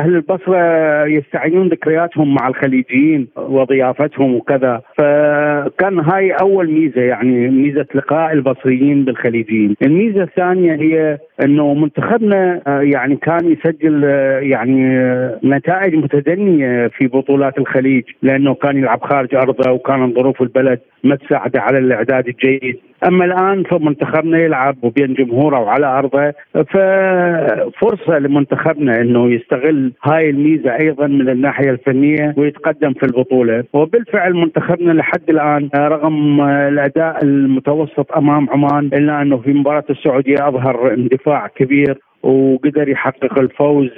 أهل 0.00 0.14
البصرة 0.14 0.60
يستعينون 1.06 1.68
ذكرياتهم 1.68 2.34
مع 2.34 2.48
الخليجيين 2.48 3.28
وضيافتهم 3.36 4.34
وكذا. 4.34 4.80
فكان 4.98 5.98
هاي 5.98 6.32
أول 6.32 6.70
ميزة 6.72 7.00
يعني 7.00 7.48
ميزة 7.48 7.86
لقاء 7.94 8.32
البصريين 8.32 9.04
بالخليجيين، 9.04 9.74
الميزة 9.82 10.22
الثانية 10.22 10.74
هي 10.74 11.18
إنه 11.44 11.74
منتخبنا 11.74 12.62
آه، 12.66 12.80
يعني 12.80 13.16
كان 13.16 13.52
يسجل 13.52 14.04
آه، 14.04 14.38
يعني 14.38 14.98
آه، 14.98 15.40
نتائج 15.44 15.94
متدنية 15.94 16.86
في 16.88 17.06
بطولات 17.06 17.58
الخليج 17.58 18.04
لأنه 18.22 18.54
كان 18.54 18.76
يلعب 18.76 19.02
خارج 19.02 19.34
أرضه 19.34 19.70
وكانت 19.70 20.16
ظروف 20.16 20.42
البلد 20.42 20.80
ما 21.04 21.16
تساعده 21.16 21.60
على 21.60 21.78
الإعداد 21.78 22.28
الجيد، 22.28 22.78
أما 23.06 23.24
الآن 23.24 23.62
فمنتخبنا 23.62 24.38
يلعب 24.38 24.76
وبين 24.82 25.14
جمهوره 25.14 25.60
وعلى 25.60 25.86
أرضه 25.86 26.32
ففرصة 26.54 28.18
لمنتخبنا 28.18 29.00
إنه 29.00 29.30
يستغل 29.30 29.92
هاي 30.04 30.30
الميزة 30.30 30.76
أيضا 30.80 31.06
من 31.06 31.28
الناحية 31.28 31.70
الفنية 31.70 32.34
ويتقدم 32.36 32.92
في 32.92 33.06
البطولة، 33.06 33.64
وبالفعل 33.72 34.34
منتخبنا 34.34 34.92
لحد 34.92 35.30
الآن 35.30 35.68
رغم 35.76 36.40
الأداء 36.42 37.24
المتوسط 37.24 38.12
أمام 38.12 38.50
عمان 38.50 38.86
إلا 38.86 39.22
أنه 39.22 39.36
في 39.36 39.52
مباراة 39.52 39.84
السعودية 39.90 40.48
أظهر 40.48 40.94
اندفاع 40.94 41.29
كبير 41.56 41.98
وقدر 42.22 42.88
يحقق 42.88 43.38
الفوز 43.38 43.88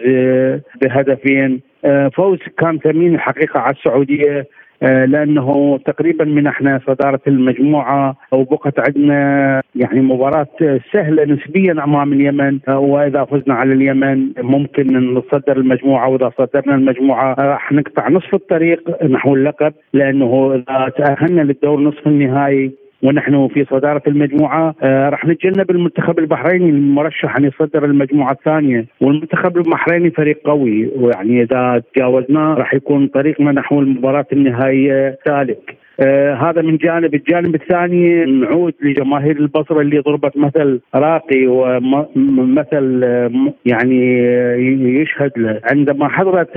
بهدفين. 0.82 1.60
فوز 2.14 2.38
كان 2.58 2.78
ثمين 2.78 3.14
الحقيقة 3.14 3.60
على 3.60 3.74
السعودية 3.74 4.46
آه، 4.82 5.04
لأنه 5.04 5.78
تقريبا 5.86 6.24
من 6.24 6.46
إحنا 6.46 6.80
صدارة 6.86 7.20
المجموعة 7.26 8.16
وبقت 8.32 8.88
عندنا 8.88 9.62
يعني 9.74 10.00
مباراة 10.00 10.46
سهلة 10.92 11.24
نسبيا 11.24 11.72
أمام 11.72 12.12
اليمن. 12.12 12.58
آه، 12.68 12.78
وإذا 12.78 13.24
فزنا 13.24 13.54
على 13.54 13.72
اليمن 13.72 14.32
ممكن 14.38 15.14
نصدر 15.14 15.56
المجموعة 15.56 16.08
وإذا 16.08 16.32
صدرنا 16.38 16.74
المجموعة 16.74 17.32
آه، 17.32 17.42
راح 17.42 17.72
نقطع 17.72 18.08
نصف 18.08 18.34
الطريق 18.34 19.04
نحو 19.04 19.34
اللقب 19.34 19.72
لأنه 19.92 20.54
إذا 20.54 20.88
تأهلنا 20.88 21.42
للدور 21.42 21.80
نصف 21.80 22.06
النهائي 22.06 22.72
ونحن 23.02 23.48
في 23.48 23.64
صدارة 23.64 24.02
المجموعة 24.06 24.74
آه 24.82 25.08
راح 25.08 25.24
نتجنب 25.24 25.70
المنتخب 25.70 26.18
البحريني 26.18 26.70
المرشح 26.70 27.36
أن 27.36 27.44
يصدر 27.44 27.84
المجموعة 27.84 28.32
الثانية. 28.32 28.86
والمنتخب 29.00 29.56
البحريني 29.56 30.10
فريق 30.10 30.40
قوي 30.44 30.90
ويعني 30.96 31.42
إذا 31.42 31.82
تجاوزناه 31.94 32.54
راح 32.54 32.74
يكون 32.74 33.06
طريقنا 33.06 33.52
نحو 33.52 33.80
المباراة 33.80 34.26
النهائية 34.32 35.18
سالك 35.26 35.81
آه 36.00 36.34
هذا 36.34 36.62
من 36.62 36.76
جانب 36.76 37.14
الجانب 37.14 37.54
الثاني 37.54 38.24
نعود 38.24 38.74
لجماهير 38.82 39.36
البصرة 39.36 39.80
اللي 39.80 39.98
ضربت 39.98 40.36
مثل 40.36 40.80
راقي 40.94 41.46
ومثل 41.46 43.02
يعني 43.66 44.18
يشهد 45.00 45.32
له. 45.36 45.60
عندما 45.70 46.08
حضرت 46.08 46.50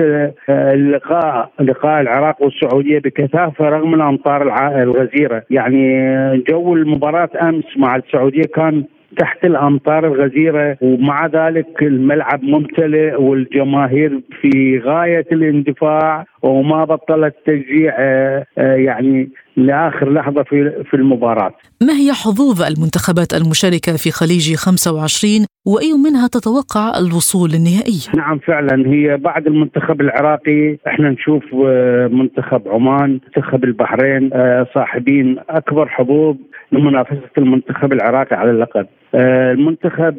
اللقاء 0.50 1.52
لقاء 1.60 2.02
العراق 2.02 2.42
والسعودية 2.42 3.00
بكثافة 3.00 3.70
رغم 3.70 3.94
الأمطار 3.94 4.42
الغزيرة 4.82 5.44
يعني 5.50 6.08
جو 6.50 6.74
المباراة 6.74 7.30
أمس 7.42 7.78
مع 7.78 7.96
السعودية 7.96 8.44
كان 8.56 8.84
تحت 9.18 9.46
الأمطار 9.46 10.08
الغزيرة 10.08 10.78
ومع 10.82 11.26
ذلك 11.28 11.82
الملعب 11.82 12.44
ممتلئ 12.44 13.22
والجماهير 13.22 14.22
في 14.42 14.80
غاية 14.86 15.26
الاندفاع 15.32 16.26
وما 16.42 16.86
بطلت 16.86 17.36
تشجيع 17.46 17.96
آه، 18.00 18.46
آه، 18.58 18.76
يعني 18.76 19.30
لآخر 19.58 20.14
لحظة 20.14 20.44
في 20.44 20.84
في 20.90 20.94
المباراة. 20.94 21.52
ما 21.82 21.94
هي 21.94 22.14
حظوظ 22.14 22.62
المنتخبات 22.62 23.34
المشاركة 23.34 23.98
في 23.98 24.12
خليج 24.12 24.56
25 24.56 25.46
وأي 25.66 25.94
منها 25.94 26.28
تتوقع 26.28 26.98
الوصول 26.98 27.50
للنهائي؟ 27.50 28.00
نعم 28.16 28.40
فعلا 28.40 28.88
هي 28.88 29.18
بعد 29.18 29.48
المنتخب 29.48 30.02
العراقي 30.02 30.78
إحنا 30.88 31.10
نشوف 31.10 31.44
آه، 31.66 32.08
منتخب 32.08 32.62
عمان، 32.68 33.10
منتخب 33.12 33.64
البحرين 33.64 34.30
صاحبين 34.74 35.38
أكبر 35.50 35.88
حظوظ 35.90 36.36
لمنافسة 36.72 37.30
المنتخب 37.38 37.94
العراقي 37.94 38.36
على 38.36 38.52
اللقب. 38.52 38.86
المنتخب 39.16 40.18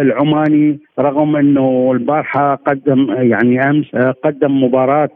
العماني 0.00 0.78
رغم 0.98 1.36
إنه 1.36 1.90
البارحة 1.92 2.54
قدم 2.54 3.06
يعني 3.10 3.70
أمس 3.70 3.86
قدم 4.24 4.64
مباراة 4.64 5.10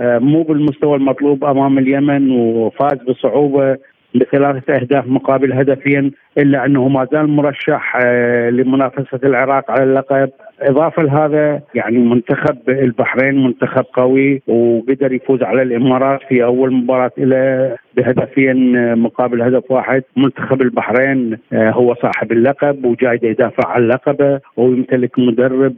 مو 0.00 0.42
بالمستوى 0.42 0.96
المطلوب 0.96 1.44
أمام 1.44 1.78
اليمن 1.78 2.30
وفاز 2.30 2.98
بصعوبة 3.08 3.76
بثلاثة 4.14 4.74
أهداف 4.74 5.06
مقابل 5.06 5.52
هدفين 5.52 6.12
إلا 6.38 6.64
أنه 6.64 6.88
ما 6.88 7.06
زال 7.12 7.28
مرشح 7.28 7.98
آه، 8.04 8.50
لمنافسة 8.50 9.20
العراق 9.24 9.70
على 9.70 9.82
اللقب 9.82 10.30
إضافة 10.60 11.02
لهذا 11.02 11.60
يعني 11.74 11.98
منتخب 11.98 12.58
البحرين 12.68 13.44
منتخب 13.44 13.84
قوي 13.92 14.42
وقدر 14.46 15.12
يفوز 15.12 15.42
على 15.42 15.62
الإمارات 15.62 16.20
في 16.28 16.44
أول 16.44 16.72
مباراة 16.74 17.10
له 17.18 17.76
بهدفين 17.96 18.76
آه، 18.76 18.94
مقابل 18.94 19.42
هدف 19.42 19.70
واحد 19.70 20.02
منتخب 20.16 20.62
البحرين 20.62 21.38
آه، 21.52 21.70
هو 21.70 21.94
صاحب 21.94 22.32
اللقب 22.32 22.84
وجاي 22.84 23.20
يدافع 23.22 23.68
عن 23.68 23.88
لقبه 23.88 24.40
ويمتلك 24.56 25.18
مدرب 25.18 25.74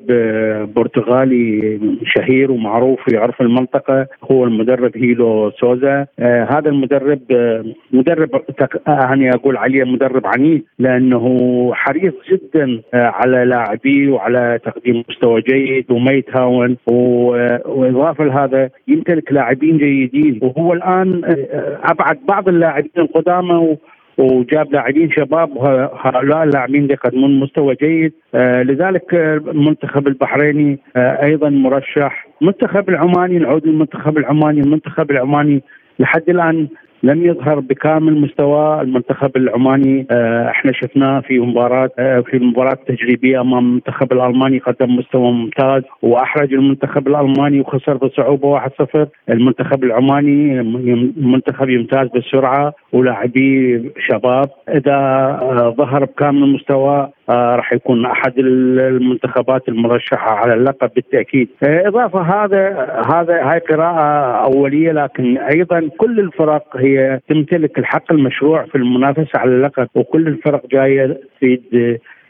برتغالي 0.74 1.78
شهير 2.04 2.50
ومعروف 2.52 3.00
في 3.04 3.16
عرف 3.16 3.40
المنطقة 3.40 4.06
هو 4.30 4.44
المدرب 4.44 4.96
هيلو 4.96 5.50
سوزا. 5.50 6.06
هذا 6.20 6.68
المدرب 6.70 7.20
مدرب 7.92 8.30
أنا 8.88 9.30
أقول 9.34 9.56
عليه 9.56 9.84
مدرب 9.84 10.26
عنيد 10.26 10.64
لأنه 10.78 11.28
حريص 11.74 12.14
جدا 12.30 12.82
آه، 12.94 13.06
على 13.06 13.44
لاعبيه 13.44 14.10
وعلى 14.10 14.58
تقديم 14.64 15.04
مستوى 15.08 15.40
جيد 15.40 15.90
وما 15.90 16.12
يتهاون 16.12 16.76
وإضافة 16.86 18.24
لهذا 18.24 18.70
يمتلك 18.88 19.32
لاعبين 19.32 19.78
جيدين. 19.78 20.40
وهو 20.42 20.72
الآن 20.72 21.22
آه، 21.24 21.78
ابعد 22.08 22.26
بعض 22.26 22.48
اللاعبين 22.48 22.90
القدامى 22.98 23.76
وجاب 24.18 24.72
لاعبين 24.72 25.10
شباب 25.10 25.56
وهؤلاء 25.56 26.42
اللاعبين 26.44 26.90
يقدمون 26.90 27.40
مستوى 27.40 27.74
جيد. 27.74 28.12
آه 28.34 28.62
لذلك 28.62 29.14
المنتخب 29.14 30.08
البحريني 30.08 30.78
آه 30.96 31.24
أيضا 31.24 31.48
مرشح. 31.48 32.26
المنتخب 32.42 32.88
العماني 32.88 33.38
نعود 33.38 33.66
للمنتخب 33.66 34.18
العماني. 34.18 34.60
المنتخب 34.60 35.10
العماني 35.10 35.62
لحد 35.98 36.22
الآن 36.28 36.68
لم 37.02 37.24
يظهر 37.24 37.60
بكامل 37.60 38.20
مستوى 38.20 38.80
المنتخب 38.80 39.36
العماني. 39.36 40.06
آه، 40.10 40.50
إحنا 40.50 40.72
شفناه 40.72 41.20
في 41.20 41.38
مباراة 41.38 41.90
آه، 41.98 42.20
في 42.20 42.36
المباراه 42.36 42.72
التجريبيه 42.72 43.40
أمام 43.40 43.66
المنتخب 43.68 44.12
الألماني 44.12 44.58
قدم 44.58 44.96
مستوى 44.96 45.32
ممتاز 45.32 45.82
وأحرج 46.02 46.54
المنتخب 46.54 47.08
الألماني 47.08 47.60
وخسر 47.60 47.96
بصعوبة 47.96 48.48
1-0 48.48 49.08
المنتخب 49.30 49.84
العماني 49.84 50.62
منتخب 51.16 51.68
يمتاز 51.68 52.08
بالسرعه 52.08 52.74
ولاعبي 52.92 53.82
شباب. 54.08 54.48
إذا 54.68 54.96
آه، 55.42 55.74
ظهر 55.78 56.04
بكامل 56.04 56.52
مستوى 56.52 57.10
راح 57.30 57.72
يكون 57.72 58.06
أحد 58.06 58.32
المنتخبات 58.38 59.68
المرشحة 59.68 60.30
على 60.30 60.54
اللقب 60.54 60.90
بالتأكيد. 60.96 61.48
إضافة 61.62 62.20
هذا 62.20 62.88
هذا 63.14 63.50
هاي 63.50 63.58
قراءة 63.58 64.44
أولية 64.44 64.92
لكن 64.92 65.38
أيضا 65.38 65.88
كل 65.98 66.20
الفرق 66.20 66.76
هي 66.76 66.87
تمتلك 67.28 67.78
الحق 67.78 68.12
المشروع 68.12 68.66
في 68.66 68.74
المنافسة 68.74 69.38
على 69.38 69.50
اللقب 69.50 69.88
وكل 69.94 70.28
الفرق 70.28 70.66
جاية 70.66 71.20
تريد 71.40 71.62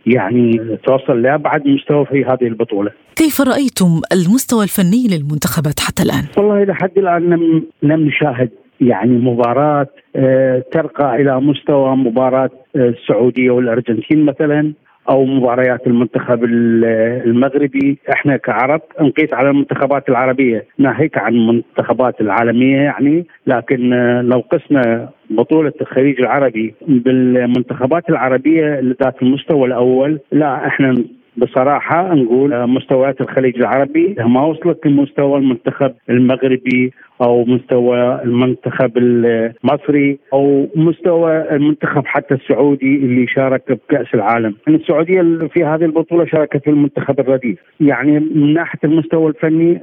يعني 0.06 0.78
توصل 0.86 1.22
لأبعد 1.22 1.68
مستوى 1.68 2.06
في 2.06 2.24
هذه 2.24 2.46
البطولة. 2.46 2.90
كيف 3.16 3.40
رأيتم 3.40 4.00
المستوى 4.12 4.64
الفني 4.64 5.06
للمنتخبات 5.10 5.80
حتى 5.80 6.02
الآن؟ 6.02 6.24
والله 6.36 6.64
لحد 6.64 6.98
الآن 6.98 7.22
لم 7.22 7.62
لم 7.82 8.00
نشاهد 8.06 8.50
يعني 8.80 9.18
مباراة 9.18 9.86
آه، 10.16 10.62
ترقى 10.72 11.16
إلى 11.16 11.40
مستوى 11.40 11.96
مباراة 11.96 12.50
آه، 12.76 12.88
السعودية 12.88 13.50
والأرجنتين 13.50 14.24
مثلا 14.24 14.72
أو 15.08 15.24
مباريات 15.24 15.86
المنتخب 15.86 16.44
المغربي. 16.44 17.98
إحنا 18.12 18.36
كعرب 18.36 18.80
نقيس 19.00 19.34
على 19.34 19.50
المنتخبات 19.50 20.08
العربية. 20.08 20.64
ناهيك 20.78 21.18
عن 21.18 21.34
المنتخبات 21.34 22.20
العالمية 22.20 22.76
يعني 22.76 23.26
لكن 23.46 23.90
لو 24.22 24.44
قسنا 24.52 25.08
بطولة 25.30 25.72
الخليج 25.80 26.20
العربي 26.20 26.74
بالمنتخبات 26.88 28.10
العربية 28.10 28.80
ذات 29.02 29.22
المستوى 29.22 29.66
الأول 29.66 30.20
لا 30.32 30.66
إحنا 30.66 30.94
بصراحة 31.36 32.14
نقول 32.14 32.66
مستويات 32.66 33.20
الخليج 33.20 33.56
العربي 33.58 34.14
ما 34.18 34.44
وصلت 34.44 34.86
لمستوى 34.86 35.38
المنتخب 35.38 35.92
المغربي. 36.10 36.92
أو 37.22 37.44
مستوى 37.44 38.22
المنتخب 38.24 38.98
المصري 38.98 40.18
أو 40.32 40.66
مستوى 40.76 41.54
المنتخب 41.54 42.06
حتى 42.06 42.34
السعودي 42.34 42.96
اللي 42.96 43.26
شارك 43.26 43.62
بكأس 43.72 44.14
العالم، 44.14 44.54
يعني 44.66 44.78
السعودية 44.78 45.48
في 45.48 45.64
هذه 45.64 45.84
البطولة 45.84 46.24
شاركت 46.24 46.64
في 46.64 46.70
المنتخب 46.70 47.20
الرديف، 47.20 47.58
يعني 47.80 48.20
من 48.20 48.54
ناحية 48.54 48.78
المستوى 48.84 49.28
الفني 49.28 49.80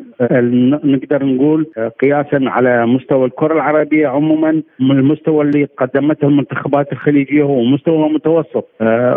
نقدر 0.83 1.25
نقول 1.25 1.67
قياسا 2.01 2.39
على 2.41 2.85
مستوى 2.85 3.25
الكرة 3.25 3.53
العربية 3.53 4.07
عموما 4.07 4.61
المستوى 4.81 5.45
اللي 5.45 5.67
قدمته 5.77 6.27
المنتخبات 6.27 6.91
الخليجية 6.91 7.43
هو 7.43 7.63
مستوى 7.63 8.09
متوسط 8.09 8.67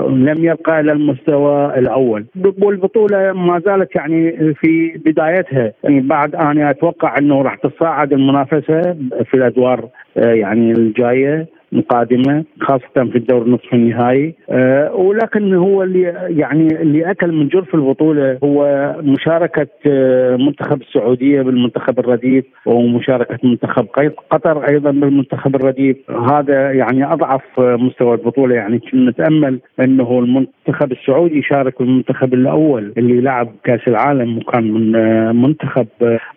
لم 0.09 0.37
يرقى 0.39 0.81
إلى 0.81 0.93
المستوى 0.93 1.79
الأول، 1.79 2.25
والبطولة 2.63 3.33
ما 3.33 3.61
زالت 3.67 3.97
يعني 3.97 4.55
في 4.55 5.01
بدايتها. 5.05 5.73
يعني 5.85 6.01
بعد 6.01 6.35
أنا 6.35 6.71
أتوقع 6.71 7.19
أنه 7.19 7.43
راح 7.43 7.55
تصاعد 7.55 8.08
المنافسة 8.13 8.83
في 9.25 9.35
الأدوار 9.35 9.89
آه، 10.17 10.33
يعني 10.33 10.73
الجاية. 10.73 11.58
القادمه 11.73 12.45
خاصة 12.61 13.11
في 13.11 13.17
الدور 13.17 13.49
نصف 13.49 13.75
النهائي. 13.75 14.35
أه 14.51 14.95
ولكن 14.95 15.55
هو 15.55 15.83
اللي 15.83 16.03
يعني 16.29 16.83
اللي 16.83 17.11
أكل 17.11 17.33
من 17.33 17.49
جرف 17.49 17.75
البطولة 17.75 18.39
هو 18.45 18.95
مشاركة 19.03 19.67
أه 19.87 20.37
منتخب 20.37 20.81
السعودية 20.81 21.43
بالمنتخب 21.43 21.99
الرديف 21.99 22.45
ومشاركة 22.67 23.39
منتخب 23.45 23.87
قطر 24.31 24.69
أيضا 24.69 24.91
بالمنتخب 24.91 25.57
الرديف. 25.57 25.97
هذا 26.11 26.73
يعني 26.73 27.13
أضعف 27.13 27.61
مستوى 27.61 28.15
البطولة. 28.15 28.55
يعني 28.55 28.79
كنا 28.79 29.11
نتأمل 29.11 29.61
أنه 29.81 30.19
المنتخب 30.19 30.93
السعودي 30.93 31.39
يشارك 31.39 31.79
بالمنتخب 31.83 32.35
الأول 32.35 32.93
اللي 32.99 33.21
لعب 33.21 33.49
كأس 33.65 33.81
العالم 33.89 34.39
وكان 34.39 34.73
من 34.73 34.97
أه 34.97 35.33
منتخب 35.33 35.87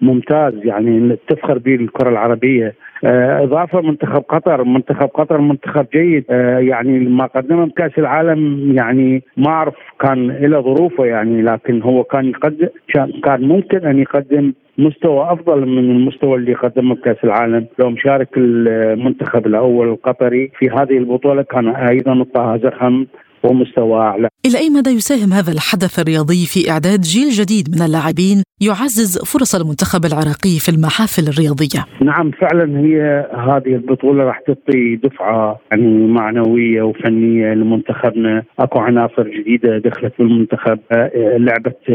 ممتاز. 0.02 0.54
يعني 0.64 1.18
تفخر 1.28 1.58
به 1.58 1.76
الكرة 1.76 2.10
العربية. 2.10 2.68
آه، 2.68 2.74
إضافة 3.04 3.82
منتخب 3.82 4.24
قطر. 4.30 4.64
منتخب 4.64 5.08
قطر 5.08 5.42
منتخب 5.42 5.86
جيد. 5.94 6.26
آه، 6.30 6.60
يعني 6.60 7.00
ما 7.00 7.26
قدمه 7.26 7.66
بكاس 7.66 7.92
العالم 7.98 8.72
يعني 8.78 9.24
ما 9.38 9.50
أعرف 9.50 9.76
كان 10.00 10.28
له 10.28 10.62
ظروفه 10.62 11.06
يعني 11.06 11.42
لكن 11.42 11.82
هو 11.82 12.04
كان 12.04 12.26
يقدم 12.26 12.68
كان 13.24 13.42
ممكن 13.42 13.86
أن 13.86 14.00
يقدم 14.00 14.54
مستوى 14.78 15.32
أفضل 15.32 15.66
من 15.66 15.92
المستوى 15.92 16.36
اللي 16.36 16.54
قدمه 16.54 16.96
بكاس 16.96 17.18
العالم. 17.24 17.66
لو 17.80 17.90
مشارك 17.90 18.30
المنتخب 18.38 19.48
الأول 19.48 19.90
القطري 19.90 20.52
في 20.60 20.70
هذه 20.70 20.98
البطولة 20.98 21.42
كان 21.42 21.68
أيضا 21.68 22.26
طه 22.34 22.58
زخم. 22.58 23.06
ومستوى 23.44 24.00
أعلى. 24.00 24.28
إلى 24.46 24.58
أي 24.58 24.70
مدى 24.70 24.90
يساهم 24.90 25.34
هذا 25.34 25.52
الحدث 25.52 26.00
الرياضي 26.00 26.46
في 26.54 26.72
إعداد 26.72 27.02
جيل 27.02 27.30
جديد 27.30 27.66
من 27.76 27.82
اللاعبين 27.86 28.44
يعزز 28.62 29.12
فرص 29.32 29.56
المنتخب 29.56 30.06
العراقي 30.06 30.56
في 30.64 30.70
المحافل 30.70 31.24
الرياضية؟ 31.32 31.82
نعم 32.02 32.32
فعلا 32.32 32.80
هي 32.80 33.02
هذه 33.48 33.76
البطولة 33.76 34.24
راح 34.24 34.40
تعطي 34.48 34.96
دفعة 34.96 35.60
يعني 35.72 36.08
معنوية 36.08 36.82
وفنية 36.82 37.54
لمنتخبنا، 37.54 38.44
أكو 38.60 38.80
عناصر 38.80 39.28
جديدة 39.28 39.78
دخلت 39.78 40.14
بالمنتخب 40.20 40.80
لعبت 41.16 41.90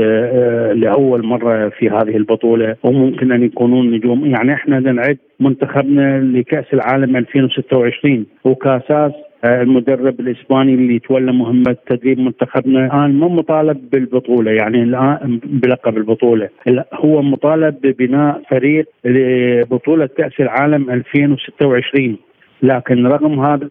لأول 0.82 1.26
مرة 1.26 1.68
في 1.68 1.90
هذه 1.90 2.16
البطولة 2.16 2.76
وممكن 2.82 3.32
أن 3.32 3.42
يكونون 3.42 3.90
نجوم 3.90 4.26
يعني 4.26 4.54
إحنا 4.54 4.80
نعد 4.80 5.18
منتخبنا 5.40 6.20
لكأس 6.20 6.64
العالم 6.72 7.16
2026 7.16 8.26
وكأساس 8.44 9.12
المدرب 9.46 10.20
الإسباني 10.20 10.74
اللي 10.74 10.98
تولى 10.98 11.32
مهمة 11.32 11.76
تدريب 11.86 12.18
منتخبنا. 12.20 12.86
الان 12.86 13.18
مو 13.18 13.28
مطالب 13.28 13.90
بالبطولة 13.92 14.50
يعني 14.50 14.82
الآن 14.82 15.40
بلقب 15.44 15.96
البطولة. 15.96 16.48
هو 16.92 17.22
مطالب 17.22 17.74
ببناء 17.82 18.42
فريق 18.50 18.86
لبطولة 19.04 20.06
كأس 20.06 20.32
العالم 20.40 20.90
2026 20.90 22.16
لكن 22.62 23.06
رغم 23.06 23.40
هذا 23.40 23.68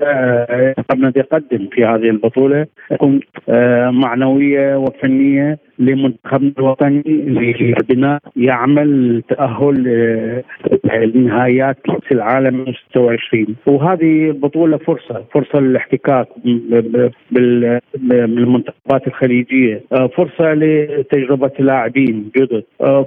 منتخبنا 0.78 1.14
يقدم 1.18 1.68
في 1.72 1.86
هذه 1.86 2.10
البطولة 2.10 2.66
آه، 3.50 3.90
معنوية 3.90 4.78
وفنية 4.78 5.58
لمنتخبنا 5.80 6.52
الوطني 6.60 7.04
لبناء 7.80 8.20
يعمل 8.36 9.22
تأهل 9.30 9.88
آه، 9.88 11.06
لنهائيات 11.06 11.78
كأس 11.86 12.12
العالم 12.12 12.66
26 12.90 13.56
وهذه 13.66 14.30
البطوله 14.30 14.78
فرصة 14.78 15.24
فرصة 15.34 15.60
للاحتكاك 15.60 16.28
بالمنتخبات 18.02 19.08
الخليجية. 19.08 19.82
آه، 19.92 20.08
فرصة 20.08 20.54
لتجربة 20.54 21.52
لاعبين 21.60 22.32
جدد. 22.38 22.64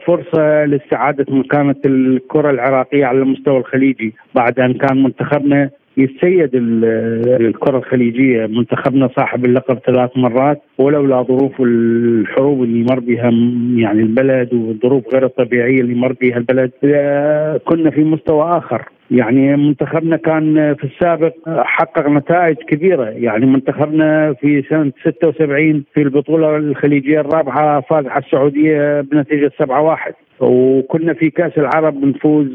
فرصة 0.07 0.65
لاستعادة 0.65 1.27
مكانة 1.29 1.75
الكرة 1.87 2.51
العراقية 2.51 3.05
على 3.07 3.19
المستوى 3.19 3.59
الخليجي 3.59 4.15
بعد 4.35 4.61
أن 4.61 4.75
كان 4.75 5.03
منتخبنا 5.03 5.71
يتسيد 5.99 6.51
الكرة 7.41 7.79
الخليجية. 7.79 8.47
منتخبنا 8.47 9.09
صاحب 9.17 9.45
اللقب 9.45 9.79
ثلاث 9.87 10.11
مرات 10.17 10.63
ولولا 10.79 11.23
ظروف 11.23 11.61
الحروب 11.61 12.63
اللي 12.63 12.87
مر 12.91 13.01
بها 13.01 13.31
يعني 13.83 14.03
البلد 14.03 14.55
والظروف 14.55 15.15
غير 15.15 15.25
الطبيعية 15.25 15.81
اللي 15.81 15.95
مر 15.95 16.15
بها 16.21 16.37
البلد 16.37 16.71
كنا 17.65 17.91
في 17.91 18.05
مستوى 18.05 18.59
آخر. 18.59 18.89
يعني 19.11 19.57
منتخبنا 19.57 20.17
كان 20.17 20.75
في 20.75 20.85
السابق 20.85 21.35
حقق 21.49 22.09
نتائج 22.09 22.57
كبيرة. 22.57 23.05
يعني 23.05 23.47
منتخبنا 23.47 24.35
في 24.41 24.63
سنة 24.71 24.93
76 25.05 25.85
في 25.95 26.03
البطولة 26.03 26.57
الخليجية 26.57 27.21
الرابعة 27.21 27.81
فاز 27.81 28.07
على 28.07 28.25
السعودية 28.25 29.01
بنتيجة 29.01 29.53
7-1 29.63 30.13
وكنا 30.41 31.15
في 31.15 31.31
كأس 31.31 31.53
العرب 31.59 32.01
بنفوز 32.01 32.47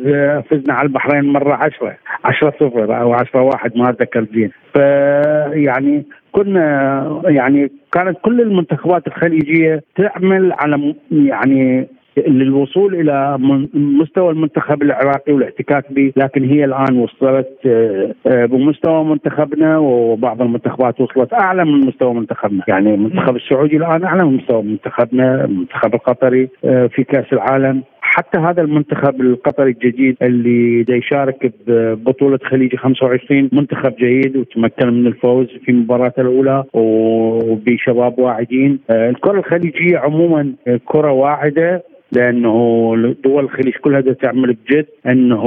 فزنا 0.49 0.73
على 0.73 0.85
البحرين 0.87 1.23
مرة 1.23 1.53
10 1.53 1.97
10 2.23 2.53
0 2.59 3.01
أو 3.01 3.13
10 3.13 3.41
1 3.41 3.77
ما 3.77 3.89
أتذكر 3.89 4.25
زين 4.33 4.51
فيعني 4.73 6.05
كنا 6.31 7.21
يعني 7.25 7.71
كانت 7.91 8.17
كل 8.21 8.41
المنتخبات 8.41 9.07
الخليجية 9.07 9.83
تعمل 9.95 10.53
على 10.53 10.95
يعني 11.11 11.87
للوصول 12.17 12.95
إلى 12.95 13.37
مستوى 13.73 14.29
المنتخب 14.29 14.81
العراقي 14.81 15.33
والاحتكاك 15.33 15.93
به 15.93 16.13
لكن 16.15 16.43
هي 16.43 16.65
الآن 16.65 16.97
وصلت 16.97 17.49
آه، 17.65 18.13
آه، 18.27 18.45
بمستوى 18.45 19.03
منتخبنا 19.03 19.77
وبعض 19.77 20.41
المنتخبات 20.41 21.01
وصلت 21.01 21.33
أعلى 21.33 21.65
من 21.65 21.87
مستوى 21.87 22.13
منتخبنا. 22.13 22.63
يعني 22.67 22.93
المنتخب 22.93 23.35
السعودي 23.35 23.77
الآن 23.77 24.03
أعلى 24.03 24.25
من 24.25 24.33
مستوى 24.33 24.63
منتخبنا 24.63 25.45
المنتخب 25.45 25.95
القطري 25.95 26.49
آه، 26.65 26.87
في 26.87 27.03
كأس 27.03 27.33
العالم. 27.33 27.83
حتى 28.01 28.39
هذا 28.39 28.61
المنتخب 28.61 29.21
القطري 29.21 29.71
الجديد 29.71 30.17
اللي 30.21 30.83
دا 30.83 30.95
يشارك 30.95 31.53
ببطولة 31.67 32.39
خليج 32.43 32.75
25 32.75 33.49
منتخب 33.51 33.95
جيد 33.95 34.37
وتمكن 34.37 34.87
من 34.87 35.07
الفوز 35.07 35.47
في 35.65 35.71
مباراته 35.71 36.21
الأولى 36.21 36.63
وبشباب 36.73 38.19
واعدين. 38.19 38.79
الكرة 38.89 39.39
الخليجية 39.39 39.97
عموما 39.97 40.53
كرة 40.85 41.11
واعدة 41.11 41.83
لأنه 42.15 43.15
دول 43.23 43.43
الخليج 43.43 43.73
كلها 43.73 44.01
تعمل 44.01 44.53
بجد 44.53 44.85
أنه 45.05 45.43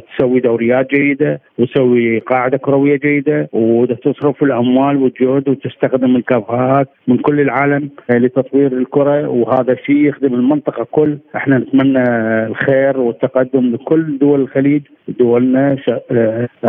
تسوي 0.00 0.40
دوريات 0.40 0.90
جيدة 0.94 1.40
وتسوي 1.58 2.18
قاعدة 2.18 2.56
كروية 2.56 2.96
جيدة 2.96 3.48
وتصرف 3.52 4.42
الأموال 4.42 4.96
والجهد 4.96 5.48
وتستخدم 5.48 6.16
الكفاءات 6.16 6.88
من 7.08 7.16
كل 7.16 7.40
العالم 7.40 7.90
لتطوير 8.10 8.72
الكرة. 8.72 9.28
وهذا 9.28 9.72
الشيء 9.72 9.96
يخدم 9.96 10.34
المنطقة 10.34 10.86
كل. 10.90 11.18
إحنا 11.36 11.58
نتمنى 11.58 12.04
الخير 12.46 13.00
والتقدم 13.00 13.72
لكل 13.74 14.18
دول 14.18 14.40
الخليج 14.40 14.82
دولنا 15.08 15.76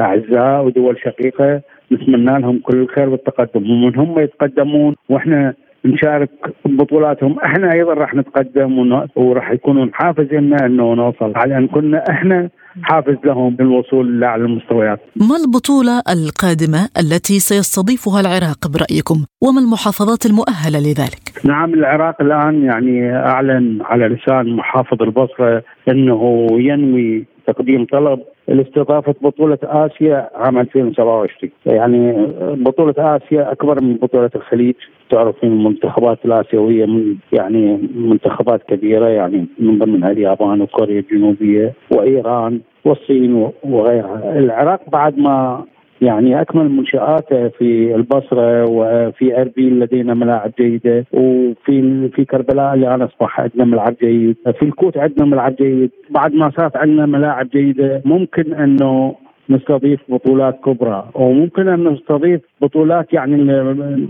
أعزاء 0.01 0.65
ودول 0.65 0.97
شقيقة. 0.99 1.61
نتمنى 1.91 2.39
لهم 2.39 2.59
كل 2.59 2.77
الخير 2.77 3.09
والتقدم. 3.09 3.71
ومن 3.71 3.95
هم 3.95 4.19
يتقدمون؟ 4.19 4.95
وإحنا 5.09 5.53
نشارك 5.85 6.29
ببطولاتهم 6.65 7.39
إحنا 7.39 7.73
أيضا 7.73 7.93
راح 7.93 8.13
نتقدم 8.15 9.01
وراح 9.15 9.51
يكونون 9.51 9.93
حافز 9.93 10.33
لنا 10.33 10.65
انه 10.65 10.93
نوصل 10.93 11.33
على 11.35 11.57
ان 11.57 11.67
كنا 11.67 12.03
إحنا 12.09 12.49
حافز 12.83 13.15
لهم 13.25 13.57
للوصول 13.59 14.19
لاعلى 14.19 14.43
المستويات. 14.43 14.99
ما 15.15 15.35
البطولة 15.45 16.01
القادمة 16.09 16.89
التي 16.99 17.39
سيستضيفها 17.39 18.21
العراق 18.21 18.67
برأيكم؟ 18.67 19.25
وما 19.43 19.59
المحافظات 19.61 20.25
المؤهلة 20.25 20.79
لذلك؟ 20.79 21.23
نعم 21.43 21.73
العراق 21.73 22.21
الآن 22.21 22.63
يعني 22.63 23.15
أعلن 23.15 23.79
على 23.81 24.07
لسان 24.07 24.55
محافظ 24.55 25.01
البصرة 25.01 25.63
إنه 25.89 26.47
ينوي 26.51 27.25
تقديم 27.47 27.85
طلب 27.85 28.19
لاستضافة 28.47 29.15
بطولة 29.21 29.57
آسيا 29.63 30.29
عام 30.35 30.57
2027 30.57 31.51
يعني 31.65 32.13
بطولة 32.55 32.93
آسيا 32.97 33.51
أكبر 33.51 33.83
من 33.83 33.95
بطولة 33.95 34.29
الخليج 34.35 34.75
تعرفين 35.09 35.51
المنتخبات 35.51 36.25
الآسيوية 36.25 36.85
من 36.85 37.15
يعني 37.33 37.79
منتخبات 37.95 38.63
كبيرة 38.63 39.07
يعني 39.07 39.45
من 39.59 39.79
ضمنها 39.79 40.11
اليابان 40.11 40.61
وكوريا 40.61 40.99
الجنوبية 40.99 41.73
وإيران 41.91 42.59
والصين 42.85 43.49
وغيرها. 43.63 44.39
العراق 44.39 44.89
بعد 44.89 45.19
ما 45.19 45.63
يعني 46.01 46.41
أكمل 46.41 46.69
منشآته 46.69 47.47
في 47.47 47.95
البصرة 47.95 48.69
وفي 48.69 49.41
اربيل 49.41 49.79
لدينا 49.79 50.13
ملاعب 50.13 50.51
جيدة 50.59 51.05
وفي 51.13 52.09
في 52.09 52.25
كربلاء 52.25 52.73
الان 52.73 53.01
أصبح 53.01 53.39
عندنا 53.39 53.65
ملعب 53.65 53.95
جيد، 54.01 54.35
في 54.59 54.65
الكوت 54.65 54.97
عندنا 54.97 55.25
ملعب 55.25 55.55
جيد، 55.55 55.91
بعد 56.09 56.33
ما 56.33 56.51
صارت 56.57 56.77
عندنا 56.77 57.05
ملاعب 57.05 57.49
جيدة 57.49 58.01
ممكن 58.05 58.53
إنه 58.53 59.15
نستضيف 59.49 59.99
بطولات 60.09 60.59
كبرى 60.65 61.09
وممكن 61.13 61.67
أن 61.67 61.87
نستضيف 61.87 62.41
بطولات 62.61 63.13
يعني 63.13 63.37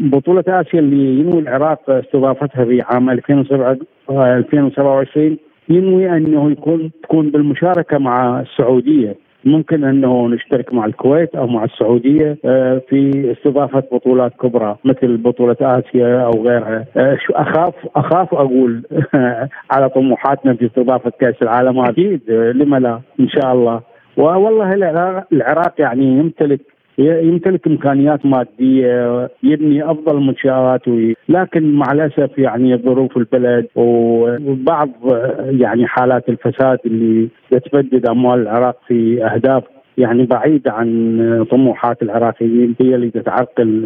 بطولة 0.09 0.43
آسيا 0.47 0.79
اللي 0.79 1.19
ينوي 1.19 1.39
العراق 1.39 1.89
استضافتها 1.89 2.65
في 2.65 2.81
عام 2.81 3.09
2007 3.09 3.77
2027 4.09 5.37
ينوي 5.69 6.17
أنه 6.17 6.51
يكون 6.51 6.91
تكون 7.03 7.29
بالمشاركة 7.29 7.97
مع 7.97 8.39
السعودية. 8.39 9.15
ممكن 9.45 9.83
أنه 9.83 10.27
نشترك 10.27 10.73
مع 10.73 10.85
الكويت 10.85 11.35
أو 11.35 11.47
مع 11.47 11.63
السعودية 11.63 12.37
آه، 12.45 12.81
في 12.89 13.31
استضافة 13.31 13.83
بطولات 13.91 14.33
كبرى 14.41 14.75
مثل 14.85 15.17
بطولة 15.17 15.55
آسيا 15.61 16.25
أو 16.25 16.43
غيرها. 16.47 16.85
آه، 16.97 17.17
اخاف 17.29 17.73
أخاف 17.95 18.33
أقول 18.33 18.83
على 19.71 19.89
طموحاتنا 19.89 20.53
في 20.53 20.65
استضافة 20.65 21.11
كأس 21.19 21.35
العالم. 21.41 21.79
أكيد 21.79 22.21
لما 22.31 22.79
لا 22.79 22.99
إن 23.19 23.29
شاء 23.29 23.53
الله. 23.53 23.81
والله 24.17 24.73
العراق 25.31 25.73
يعني 25.79 26.05
يمتلك 26.05 26.61
يمتلك 26.97 27.67
إمكانيات 27.67 28.25
مادية 28.25 29.29
يبني 29.43 29.91
أفضل 29.91 30.15
منشآت 30.15 30.81
لكن 31.29 31.73
مع 31.73 31.91
الأسف 31.91 32.37
يعني 32.37 32.77
ظروف 32.77 33.17
البلد 33.17 33.67
وبعض 33.75 34.89
يعني 35.39 35.87
حالات 35.87 36.29
الفساد 36.29 36.77
اللي 36.85 37.29
تبدد 37.51 38.05
أموال 38.09 38.41
العراق 38.41 38.77
في 38.87 39.25
أهداف 39.25 39.63
يعني 39.97 40.25
بعيدة 40.25 40.71
عن 40.71 41.45
طموحات 41.51 42.01
العراقيين 42.01 42.75
هي 42.81 42.95
اللي 42.95 43.09
تتعرقل 43.09 43.85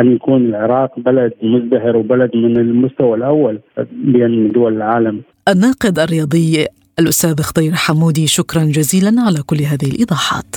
أن 0.00 0.12
يكون 0.12 0.46
العراق 0.46 0.98
بلد 0.98 1.32
مزدهر 1.42 1.96
وبلد 1.96 2.36
من 2.36 2.56
المستوى 2.56 3.16
الأول 3.16 3.60
بين 3.92 4.52
دول 4.52 4.76
العالم. 4.76 5.22
الناقد 5.48 5.98
الرياضي 5.98 6.66
الأستاذ 7.00 7.36
خضير 7.42 7.72
حمودي 7.74 8.26
شكرا 8.26 8.62
جزيلا 8.78 9.12
على 9.26 9.40
كل 9.50 9.60
هذه 9.72 9.88
الإيضاحات. 9.92 10.50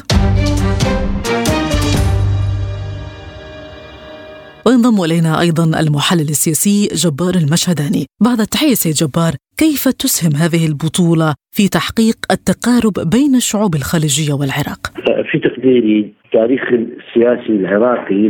وينضم 4.66 4.98
إلينا 5.06 5.42
أيضا 5.46 5.66
المحلل 5.82 6.30
السياسي 6.36 6.78
جبار 7.04 7.34
المشهداني 7.44 8.04
بعد 8.26 8.40
التحية 8.40 8.74
سيد 8.84 8.94
جبار 8.94 9.34
كيف 9.58 9.84
تسهم 10.02 10.34
هذه 10.44 10.64
البطولة 10.72 11.30
في 11.56 11.64
تحقيق 11.78 12.18
التقارب 12.36 12.96
بين 13.16 13.36
الشعوب 13.36 13.76
الخليجية 13.76 14.34
والعراق؟ 14.34 14.82
في 15.32 15.40
تقديري 15.40 16.14
التاريخ 16.26 16.64
السياسي 16.64 17.54
العراقي 17.62 18.22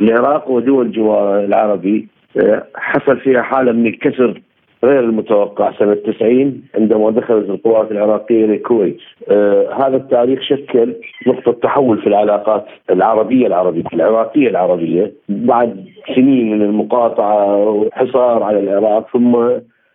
العراق 0.00 0.50
ودول 0.50 0.86
الجوار 0.86 1.44
العربي 1.44 2.08
آه، 2.36 2.66
حصل 2.74 3.20
فيها 3.20 3.42
حالة 3.42 3.72
من 3.72 3.86
الكسر 3.86 4.42
غير 4.84 5.00
المتوقع 5.00 5.72
سنة 5.78 5.94
90 5.94 6.62
عندما 6.74 7.10
دخلت 7.10 7.50
القوات 7.50 7.90
العراقية 7.90 8.46
للكويت. 8.46 8.98
آه 9.30 9.72
هذا 9.72 9.96
التاريخ 9.96 10.40
شكل 10.42 10.94
نقطة 11.26 11.52
تحول 11.52 11.98
في 11.98 12.06
العلاقات 12.06 12.66
العربية 12.90 13.46
العربية 13.46 13.84
العراقية 13.94 14.48
العربية 14.48 15.12
بعد 15.28 15.84
سنين 16.14 16.50
من 16.50 16.62
المقاطعة 16.62 17.56
وحصار 17.68 18.42
على 18.42 18.60
العراق 18.60 19.08
ثم 19.12 19.36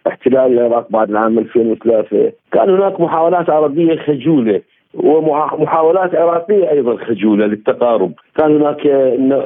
احتلال 0.08 0.60
العراق 0.60 0.88
بعد 0.90 1.10
العام 1.10 1.40
2003 1.40 2.32
كان 2.52 2.70
هناك 2.70 3.02
محاولات 3.02 3.50
عربية 3.50 3.96
خجولة 3.96 4.62
ومحاولات 4.94 6.16
عراقية 6.16 6.72
أيضا 6.72 6.96
خجولة 6.96 7.46
للتقارب. 7.46 8.12
كان 8.38 8.56
هناك 8.56 8.88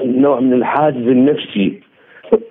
نوع 0.05 0.39
من 0.39 0.53
الحاجز 0.53 1.07
النفسي 1.07 1.79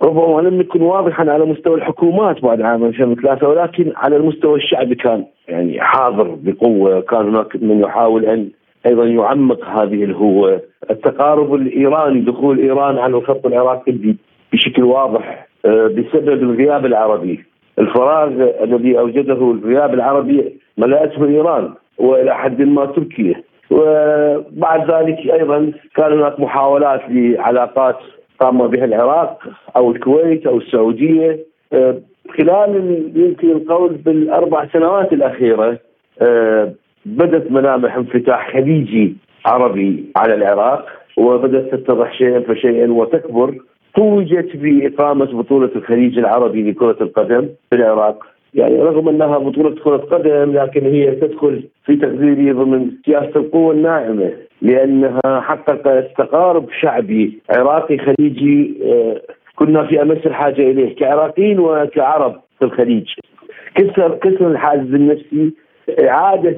ربما 0.02 0.40
لم 0.40 0.60
يكن 0.60 0.82
واضحا 0.82 1.30
على 1.30 1.44
مستوى 1.44 1.74
الحكومات 1.74 2.42
بعد 2.42 2.62
عام 2.62 2.84
2003 2.84 3.48
ولكن 3.48 3.92
على 3.96 4.16
المستوى 4.16 4.56
الشعبي 4.56 4.94
كان 4.94 5.24
يعني 5.48 5.80
حاضر 5.80 6.36
بقوة 6.42 7.00
كان 7.00 7.28
هناك 7.28 7.56
من 7.56 7.80
يحاول 7.80 8.24
أن 8.24 8.48
أيضا 8.86 9.04
يعمق 9.04 9.64
هذه 9.64 10.04
الهوة. 10.04 10.60
التقارب 10.90 11.54
الإيراني 11.54 12.20
دخول 12.20 12.58
إيران 12.58 12.98
على 12.98 13.16
الخط 13.16 13.46
العراقي 13.46 14.14
بشكل 14.52 14.84
واضح 14.84 15.46
آه، 15.64 15.86
بسبب 15.86 16.42
الغياب 16.42 16.86
العربي. 16.86 17.44
الفراغ 17.78 18.28
الذي 18.62 18.98
أوجده 18.98 19.50
الغياب 19.50 19.94
العربي 19.94 20.58
ملأته 20.78 21.24
إيران 21.24 21.74
وإلى 21.98 22.34
حد 22.34 22.62
ما 22.62 22.86
تركيا. 22.86 23.42
وبعد 23.70 24.90
ذلك 24.90 25.18
أيضا 25.18 25.72
كان 25.94 26.12
هناك 26.12 26.40
محاولات 26.40 27.00
لعلاقات 27.08 27.96
قام 28.40 28.66
بها 28.66 28.85
العراق 28.85 29.42
أو 29.77 29.90
الكويت 29.90 30.46
أو 30.46 30.59
السعودية. 30.59 31.38
آه، 31.72 32.01
خلال 32.38 33.03
يمكن 33.14 33.51
القول 33.51 33.92
بالأربع 33.92 34.66
سنوات 34.72 35.12
الأخيرة 35.12 35.79
آه، 36.22 36.72
بدت 37.07 37.53
ملامح 37.53 37.96
انفتاح 37.96 38.53
خليجي 38.53 39.16
عربي 39.46 40.05
على 40.16 40.35
العراق 40.35 40.87
وبدأت 41.16 41.75
تتضح 41.75 42.12
شيئا 42.18 42.40
فشيئا 42.40 42.92
وتكبر. 42.92 43.55
توجت 43.96 44.57
بإقامة 44.57 45.25
بطولة 45.25 45.70
الخليج 45.77 46.18
العربي 46.18 46.70
لكرة 46.70 46.96
القدم 47.01 47.49
في 47.70 47.77
العراق. 47.77 48.27
يعني 48.55 48.83
رغم 48.83 49.09
أنها 49.09 49.38
بطولة 49.38 49.75
كرة 49.85 49.96
قدم 49.96 50.53
لكن 50.53 50.87
هي 50.87 51.11
تدخل 51.11 51.64
في 51.85 51.96
تقديري 51.96 52.53
ضمن 52.53 52.90
سياسة 53.07 53.37
القوة 53.37 53.72
الناعمة. 53.72 54.33
لأنها 54.62 55.40
حققت 55.40 56.10
تقارب 56.18 56.66
شعبي 56.80 57.38
عراقي 57.50 57.98
خليجي 57.98 58.74
آه، 58.84 59.20
كنا 59.56 59.86
في 59.86 60.02
أمس 60.02 60.26
الحاجة 60.26 60.70
إليه 60.70 60.96
كعراقيين 60.96 61.58
وكعرب 61.58 62.40
في 62.58 62.64
الخليج. 62.64 63.08
كسر 63.74 64.14
كسر 64.14 64.50
الحاجز 64.50 64.94
النفسي 64.94 65.52
إعادة 66.00 66.56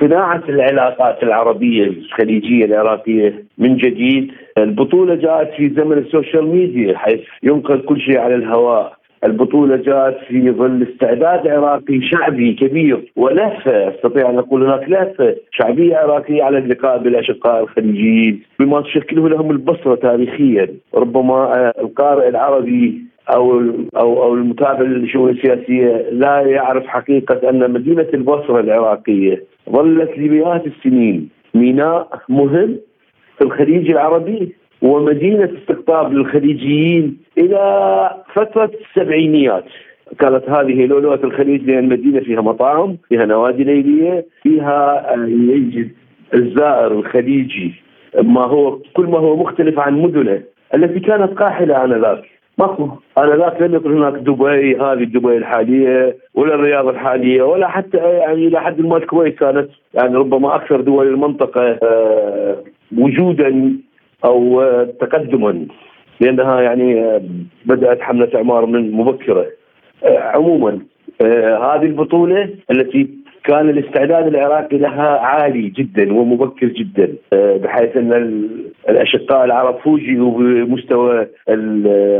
صناعة 0.00 0.42
العلاقات 0.48 1.22
العربية 1.22 1.84
الخليجية 1.84 2.64
العراقية 2.64 3.44
من 3.58 3.76
جديد. 3.76 4.32
البطولة 4.58 5.14
جاءت 5.14 5.50
في 5.54 5.68
زمن 5.68 5.98
ال 5.98 6.05
social 6.05 6.46
media 6.46 6.98
حيث 6.98 7.20
ينقل 7.42 7.80
كل 7.80 8.00
شيء 8.00 8.18
على 8.18 8.34
الهواء. 8.34 8.99
البطولة 9.24 9.76
جاءت 9.76 10.16
في 10.28 10.50
ظل 10.50 10.86
استعداد 10.92 11.48
عراقي 11.48 12.00
شعبي 12.02 12.54
كبير 12.54 13.12
ولهفة 13.16 13.88
استطيع 13.88 14.30
أن 14.30 14.38
أقول 14.38 14.62
هناك 14.62 14.88
لهفة 14.88 15.36
شعبية 15.52 15.96
عراقية 15.96 16.42
على 16.42 16.58
اللقاء 16.58 16.98
بالأشقاء 16.98 17.62
الخليجيين 17.62 18.42
بما 18.58 18.80
تشكله 18.80 19.28
لهم 19.28 19.50
البصرة 19.50 19.94
تاريخيا. 19.94 20.68
ربما 20.94 21.34
آه، 21.34 21.72
القارئ 21.80 22.28
العربي 22.28 23.10
أو 23.34 23.60
أو 23.96 24.22
أو 24.22 24.34
المتابع 24.34 24.82
للشؤون 24.82 25.30
السياسية 25.30 26.10
لا 26.10 26.40
يعرف 26.40 26.86
حقيقة 26.86 27.50
أن 27.50 27.70
مدينة 27.72 28.06
البصرة 28.14 28.60
العراقية 28.60 29.44
ظلت 29.70 30.18
لمئات 30.18 30.66
السنين 30.66 31.28
ميناء 31.54 32.08
مهم 32.28 32.76
في 33.38 33.44
الخليج 33.44 33.90
العربي. 33.90 34.54
ومدينة 34.82 35.50
استقطاب 35.58 36.12
للخليجيين 36.12 37.18
إلى 37.38 38.10
فترة 38.34 38.70
السبعينيات. 38.80 39.64
كانت 40.18 40.48
هذه 40.48 40.86
لؤلؤة 40.86 41.20
الخليج 41.24 41.62
لأن 41.62 41.78
المدينة 41.78 42.20
فيها 42.20 42.40
مطاعم 42.40 42.96
فيها 43.08 43.26
نوادي 43.26 43.64
ليلية 43.64 44.26
فيها 44.42 45.14
آه، 45.14 45.26
يجد 45.26 45.90
الزائر 46.34 46.92
الخليجي. 46.92 47.72
ما 48.22 48.40
هو 48.40 48.78
كل 48.94 49.06
ما 49.06 49.18
هو 49.18 49.36
مختلف 49.36 49.78
عن 49.78 49.94
مدنه. 49.94 50.42
التي 50.74 51.00
كانت 51.00 51.38
قاحلة 51.38 51.84
آنذاك. 51.84 52.22
ماكو. 52.58 52.88
آنذاك 53.18 53.62
لم 53.62 53.74
يكن 53.74 53.92
هناك 53.96 54.12
دبي 54.12 54.76
هذه 54.76 55.04
دبي 55.04 55.36
الحالية 55.36 56.16
ولا 56.34 56.54
الرياض 56.54 56.88
الحالية 56.88 57.42
ولا 57.42 57.68
حتى 57.68 57.96
يعني 57.96 58.46
إلى 58.46 58.60
حد 58.60 58.80
ما 58.80 58.96
الكويت 58.96 59.38
كانت. 59.38 59.68
يعني 59.94 60.16
ربما 60.16 60.54
أكثر 60.54 60.80
دول 60.80 61.06
المنطقة 61.08 61.78
آه، 61.82 62.56
وجودا 62.98 63.76
أو 64.24 64.62
تقدما 65.00 65.66
لأنها 66.20 66.60
يعني 66.60 67.18
بدأت 67.64 68.00
حملة 68.00 68.28
إعمار 68.34 68.66
من 68.66 68.92
مبكرة. 68.92 69.46
عموما 70.04 70.78
هذه 71.60 71.82
البطولة 71.82 72.48
التي 72.70 73.08
كان 73.44 73.70
الاستعداد 73.70 74.26
العراقي 74.26 74.78
لها 74.78 75.18
عالي 75.18 75.68
جدا 75.68 76.12
ومبكر 76.12 76.66
جدا 76.66 77.14
بحيث 77.32 77.96
أن 77.96 78.12
الأشقاء 78.88 79.44
العرب 79.44 79.78
فوجئوا 79.78 80.38
بمستوى 80.38 81.26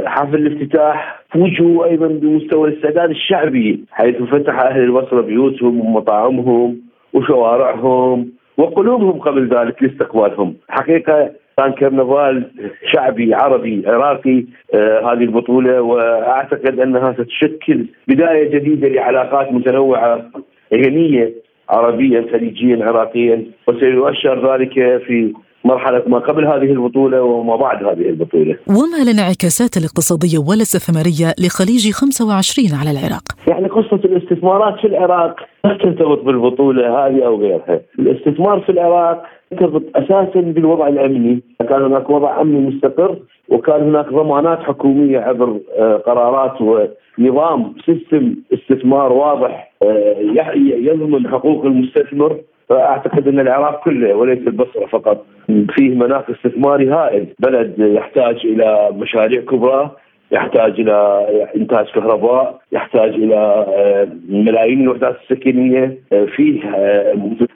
حفل 0.06 0.36
الافتتاح 0.36 1.22
فوجئوا 1.32 1.84
أيضا 1.84 2.06
بمستوى 2.06 2.68
الاستعداد 2.68 3.10
الشعبي 3.10 3.84
حيث 3.92 4.16
فتح 4.16 4.60
أهل 4.60 4.80
البصره 4.80 5.20
بيوتهم 5.20 5.80
ومطاعمهم 5.80 6.80
وشوارعهم 7.12 8.28
وقلوبهم 8.56 9.18
قبل 9.18 9.48
ذلك 9.48 9.82
لاستقبالهم. 9.82 10.54
حقيقة 10.68 11.30
كان 11.60 11.72
كرنفال 11.72 12.50
شعبي 12.92 13.34
عربي 13.34 13.82
عراقي 13.86 14.44
آه 14.74 15.12
هذه 15.12 15.24
البطولة 15.24 15.80
وأعتقد 15.80 16.80
أنها 16.80 17.12
ستشكل 17.12 17.86
بداية 18.08 18.50
جديدة 18.50 18.88
لعلاقات 18.88 19.52
متنوعة 19.52 20.30
غنية 20.74 21.32
عربيا 21.68 22.24
خليجيا 22.32 22.84
عراقيا 22.84 23.44
وسيؤشر 23.66 24.52
ذلك 24.52 24.72
في 25.06 25.32
مرحلة 25.64 26.02
ما 26.06 26.18
قبل 26.18 26.46
هذه 26.46 26.72
البطولة 26.72 27.22
وما 27.22 27.56
بعد 27.56 27.84
هذه 27.84 28.08
البطولة. 28.08 28.56
وما 28.68 29.02
الانعكاسات 29.02 29.76
الاقتصادية 29.76 30.38
والإستثمارية 30.48 31.34
لخليج 31.38 31.92
25 31.92 32.68
على 32.80 32.90
العراق؟ 32.90 33.24
يعني 33.48 33.68
قصة 33.68 34.00
الاستثمارات 34.04 34.80
في 34.80 34.86
العراق 34.86 35.36
لا 35.64 35.78
ترتبط 35.82 36.22
بالبطولة 36.22 36.82
هذه 36.82 37.26
أو 37.26 37.40
غيرها. 37.40 37.80
الاستثمار 37.98 38.60
في 38.60 38.72
العراق 38.72 39.22
يرتبط 39.52 39.82
أساسا 39.96 40.40
بالوضع 40.40 40.88
الأمني، 40.88 41.42
كان 41.68 41.82
هناك 41.82 42.10
وضع 42.10 42.40
أمني 42.40 42.60
مستقر 42.60 43.18
وكان 43.48 43.82
هناك 43.82 44.06
ضمانات 44.06 44.58
حكومية 44.58 45.18
عبر 45.18 45.58
آه، 45.78 45.96
قرارات 45.96 46.60
ونظام 46.60 47.74
سيستم 47.86 48.34
استثمار 48.54 49.12
واضح 49.12 49.72
آه، 49.82 50.16
يضمن 50.56 51.28
حقوق 51.28 51.64
المستثمر. 51.64 52.36
فأعتقد 52.70 53.28
أن 53.28 53.40
العراق 53.40 53.84
كله 53.84 54.14
وليس 54.14 54.38
البصرة 54.38 54.86
فقط. 54.86 55.26
فيه 55.46 55.94
مناخ 55.94 56.30
استثماري 56.30 56.88
هائل، 56.88 57.26
بلد 57.38 57.74
يحتاج 57.78 58.36
إلى 58.44 58.90
مشاريع 58.92 59.40
كبرى 59.40 59.90
يحتاج 60.32 60.80
إلى 60.80 61.26
إنتاج 61.56 61.86
كهرباء، 61.86 62.60
يحتاج 62.72 63.14
إلى 63.14 63.36
آه، 63.68 64.08
ملايين 64.28 64.80
الوحدات 64.80 65.16
السكنية، 65.22 65.98
آه، 66.12 66.24
فيه 66.24 66.64
آه، 66.64 67.14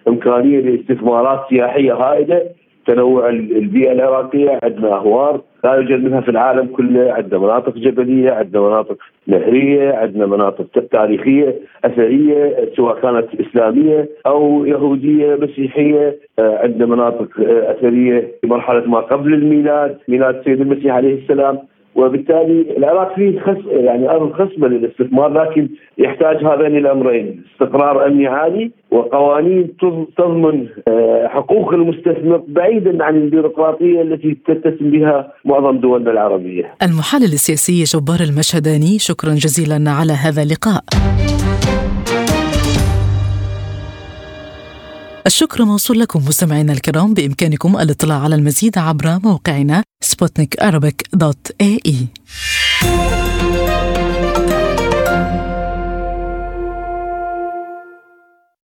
إمكانية 0.08 0.60
لاستثمارات 0.60 1.40
سياحية 1.50 1.94
هائلة، 1.94 2.42
تنوع 2.86 3.28
البيئة 3.28 3.92
العراقية، 3.92 4.58
عندنا 4.62 4.94
اهوار 4.94 5.40
لا 5.64 5.74
يوجد 5.74 6.04
منها 6.04 6.20
في 6.20 6.28
العالم 6.28 6.66
كله، 6.66 7.12
عندنا 7.12 7.40
مناطق 7.40 7.74
جبلية، 7.78 8.30
عندنا 8.30 8.62
مناطق 8.62 8.96
نهرية، 9.26 9.92
عندنا 9.92 10.26
مناطق 10.26 10.66
تاريخية 10.92 11.54
أثرية 11.84 12.68
سواء 12.76 13.00
كانت 13.00 13.26
إسلامية 13.40 14.08
أو 14.26 14.64
يهودية 14.64 15.34
مسيحية، 15.34 16.18
عندنا 16.38 16.86
مناطق 16.86 17.28
أثرية 17.48 18.28
في 18.40 18.46
مرحلة 18.46 18.90
ما 18.90 18.98
قبل 18.98 19.34
الميلاد، 19.34 19.98
ميلاد 20.08 20.34
السيد 20.34 20.60
المسيح 20.60 20.94
عليه 20.94 21.14
السلام، 21.22 21.58
وبالتالي 21.96 22.76
العراق 22.76 23.14
فيه 23.14 23.40
خص 23.40 23.66
يعني 23.70 24.10
أرض 24.10 24.32
خصبة 24.32 24.68
للاستثمار 24.68 25.28
لكن 25.28 25.68
يحتاج 25.98 26.36
هذين 26.36 26.76
الأمرين 26.76 27.42
استقرار 27.52 28.06
أمني 28.06 28.26
عالي 28.26 28.70
وقوانين 28.90 29.76
تضمن 30.18 30.66
آه، 30.88 31.28
حقوق 31.28 31.74
المستثمر 31.74 32.42
بعيدا 32.48 33.04
عن 33.04 33.16
البيروقراطية 33.16 34.02
التي 34.02 34.38
تتسم 34.46 34.90
بها 34.90 35.32
معظم 35.44 35.78
دولنا 35.78 36.10
العربية. 36.10 36.74
المحلل 36.82 37.24
السياسي 37.24 37.82
جبار 37.82 38.20
المشهداني 38.20 38.98
شكرا 38.98 39.30
جزيلا 39.30 39.90
على 39.90 40.12
هذا 40.12 40.42
اللقاء. 40.42 40.84
الشكر 45.26 45.64
موصول 45.64 46.00
لكم 46.00 46.24
مستمعينا 46.24 46.72
الكرام 46.72 47.14
بإمكانكم 47.14 47.76
الاطلاع 47.76 48.20
على 48.22 48.34
المزيد 48.34 48.78
عبر 48.78 49.18
موقعنا 49.24 49.84
سبوتنيك 50.00 50.62
دوت 51.12 51.52
اي 51.60 51.80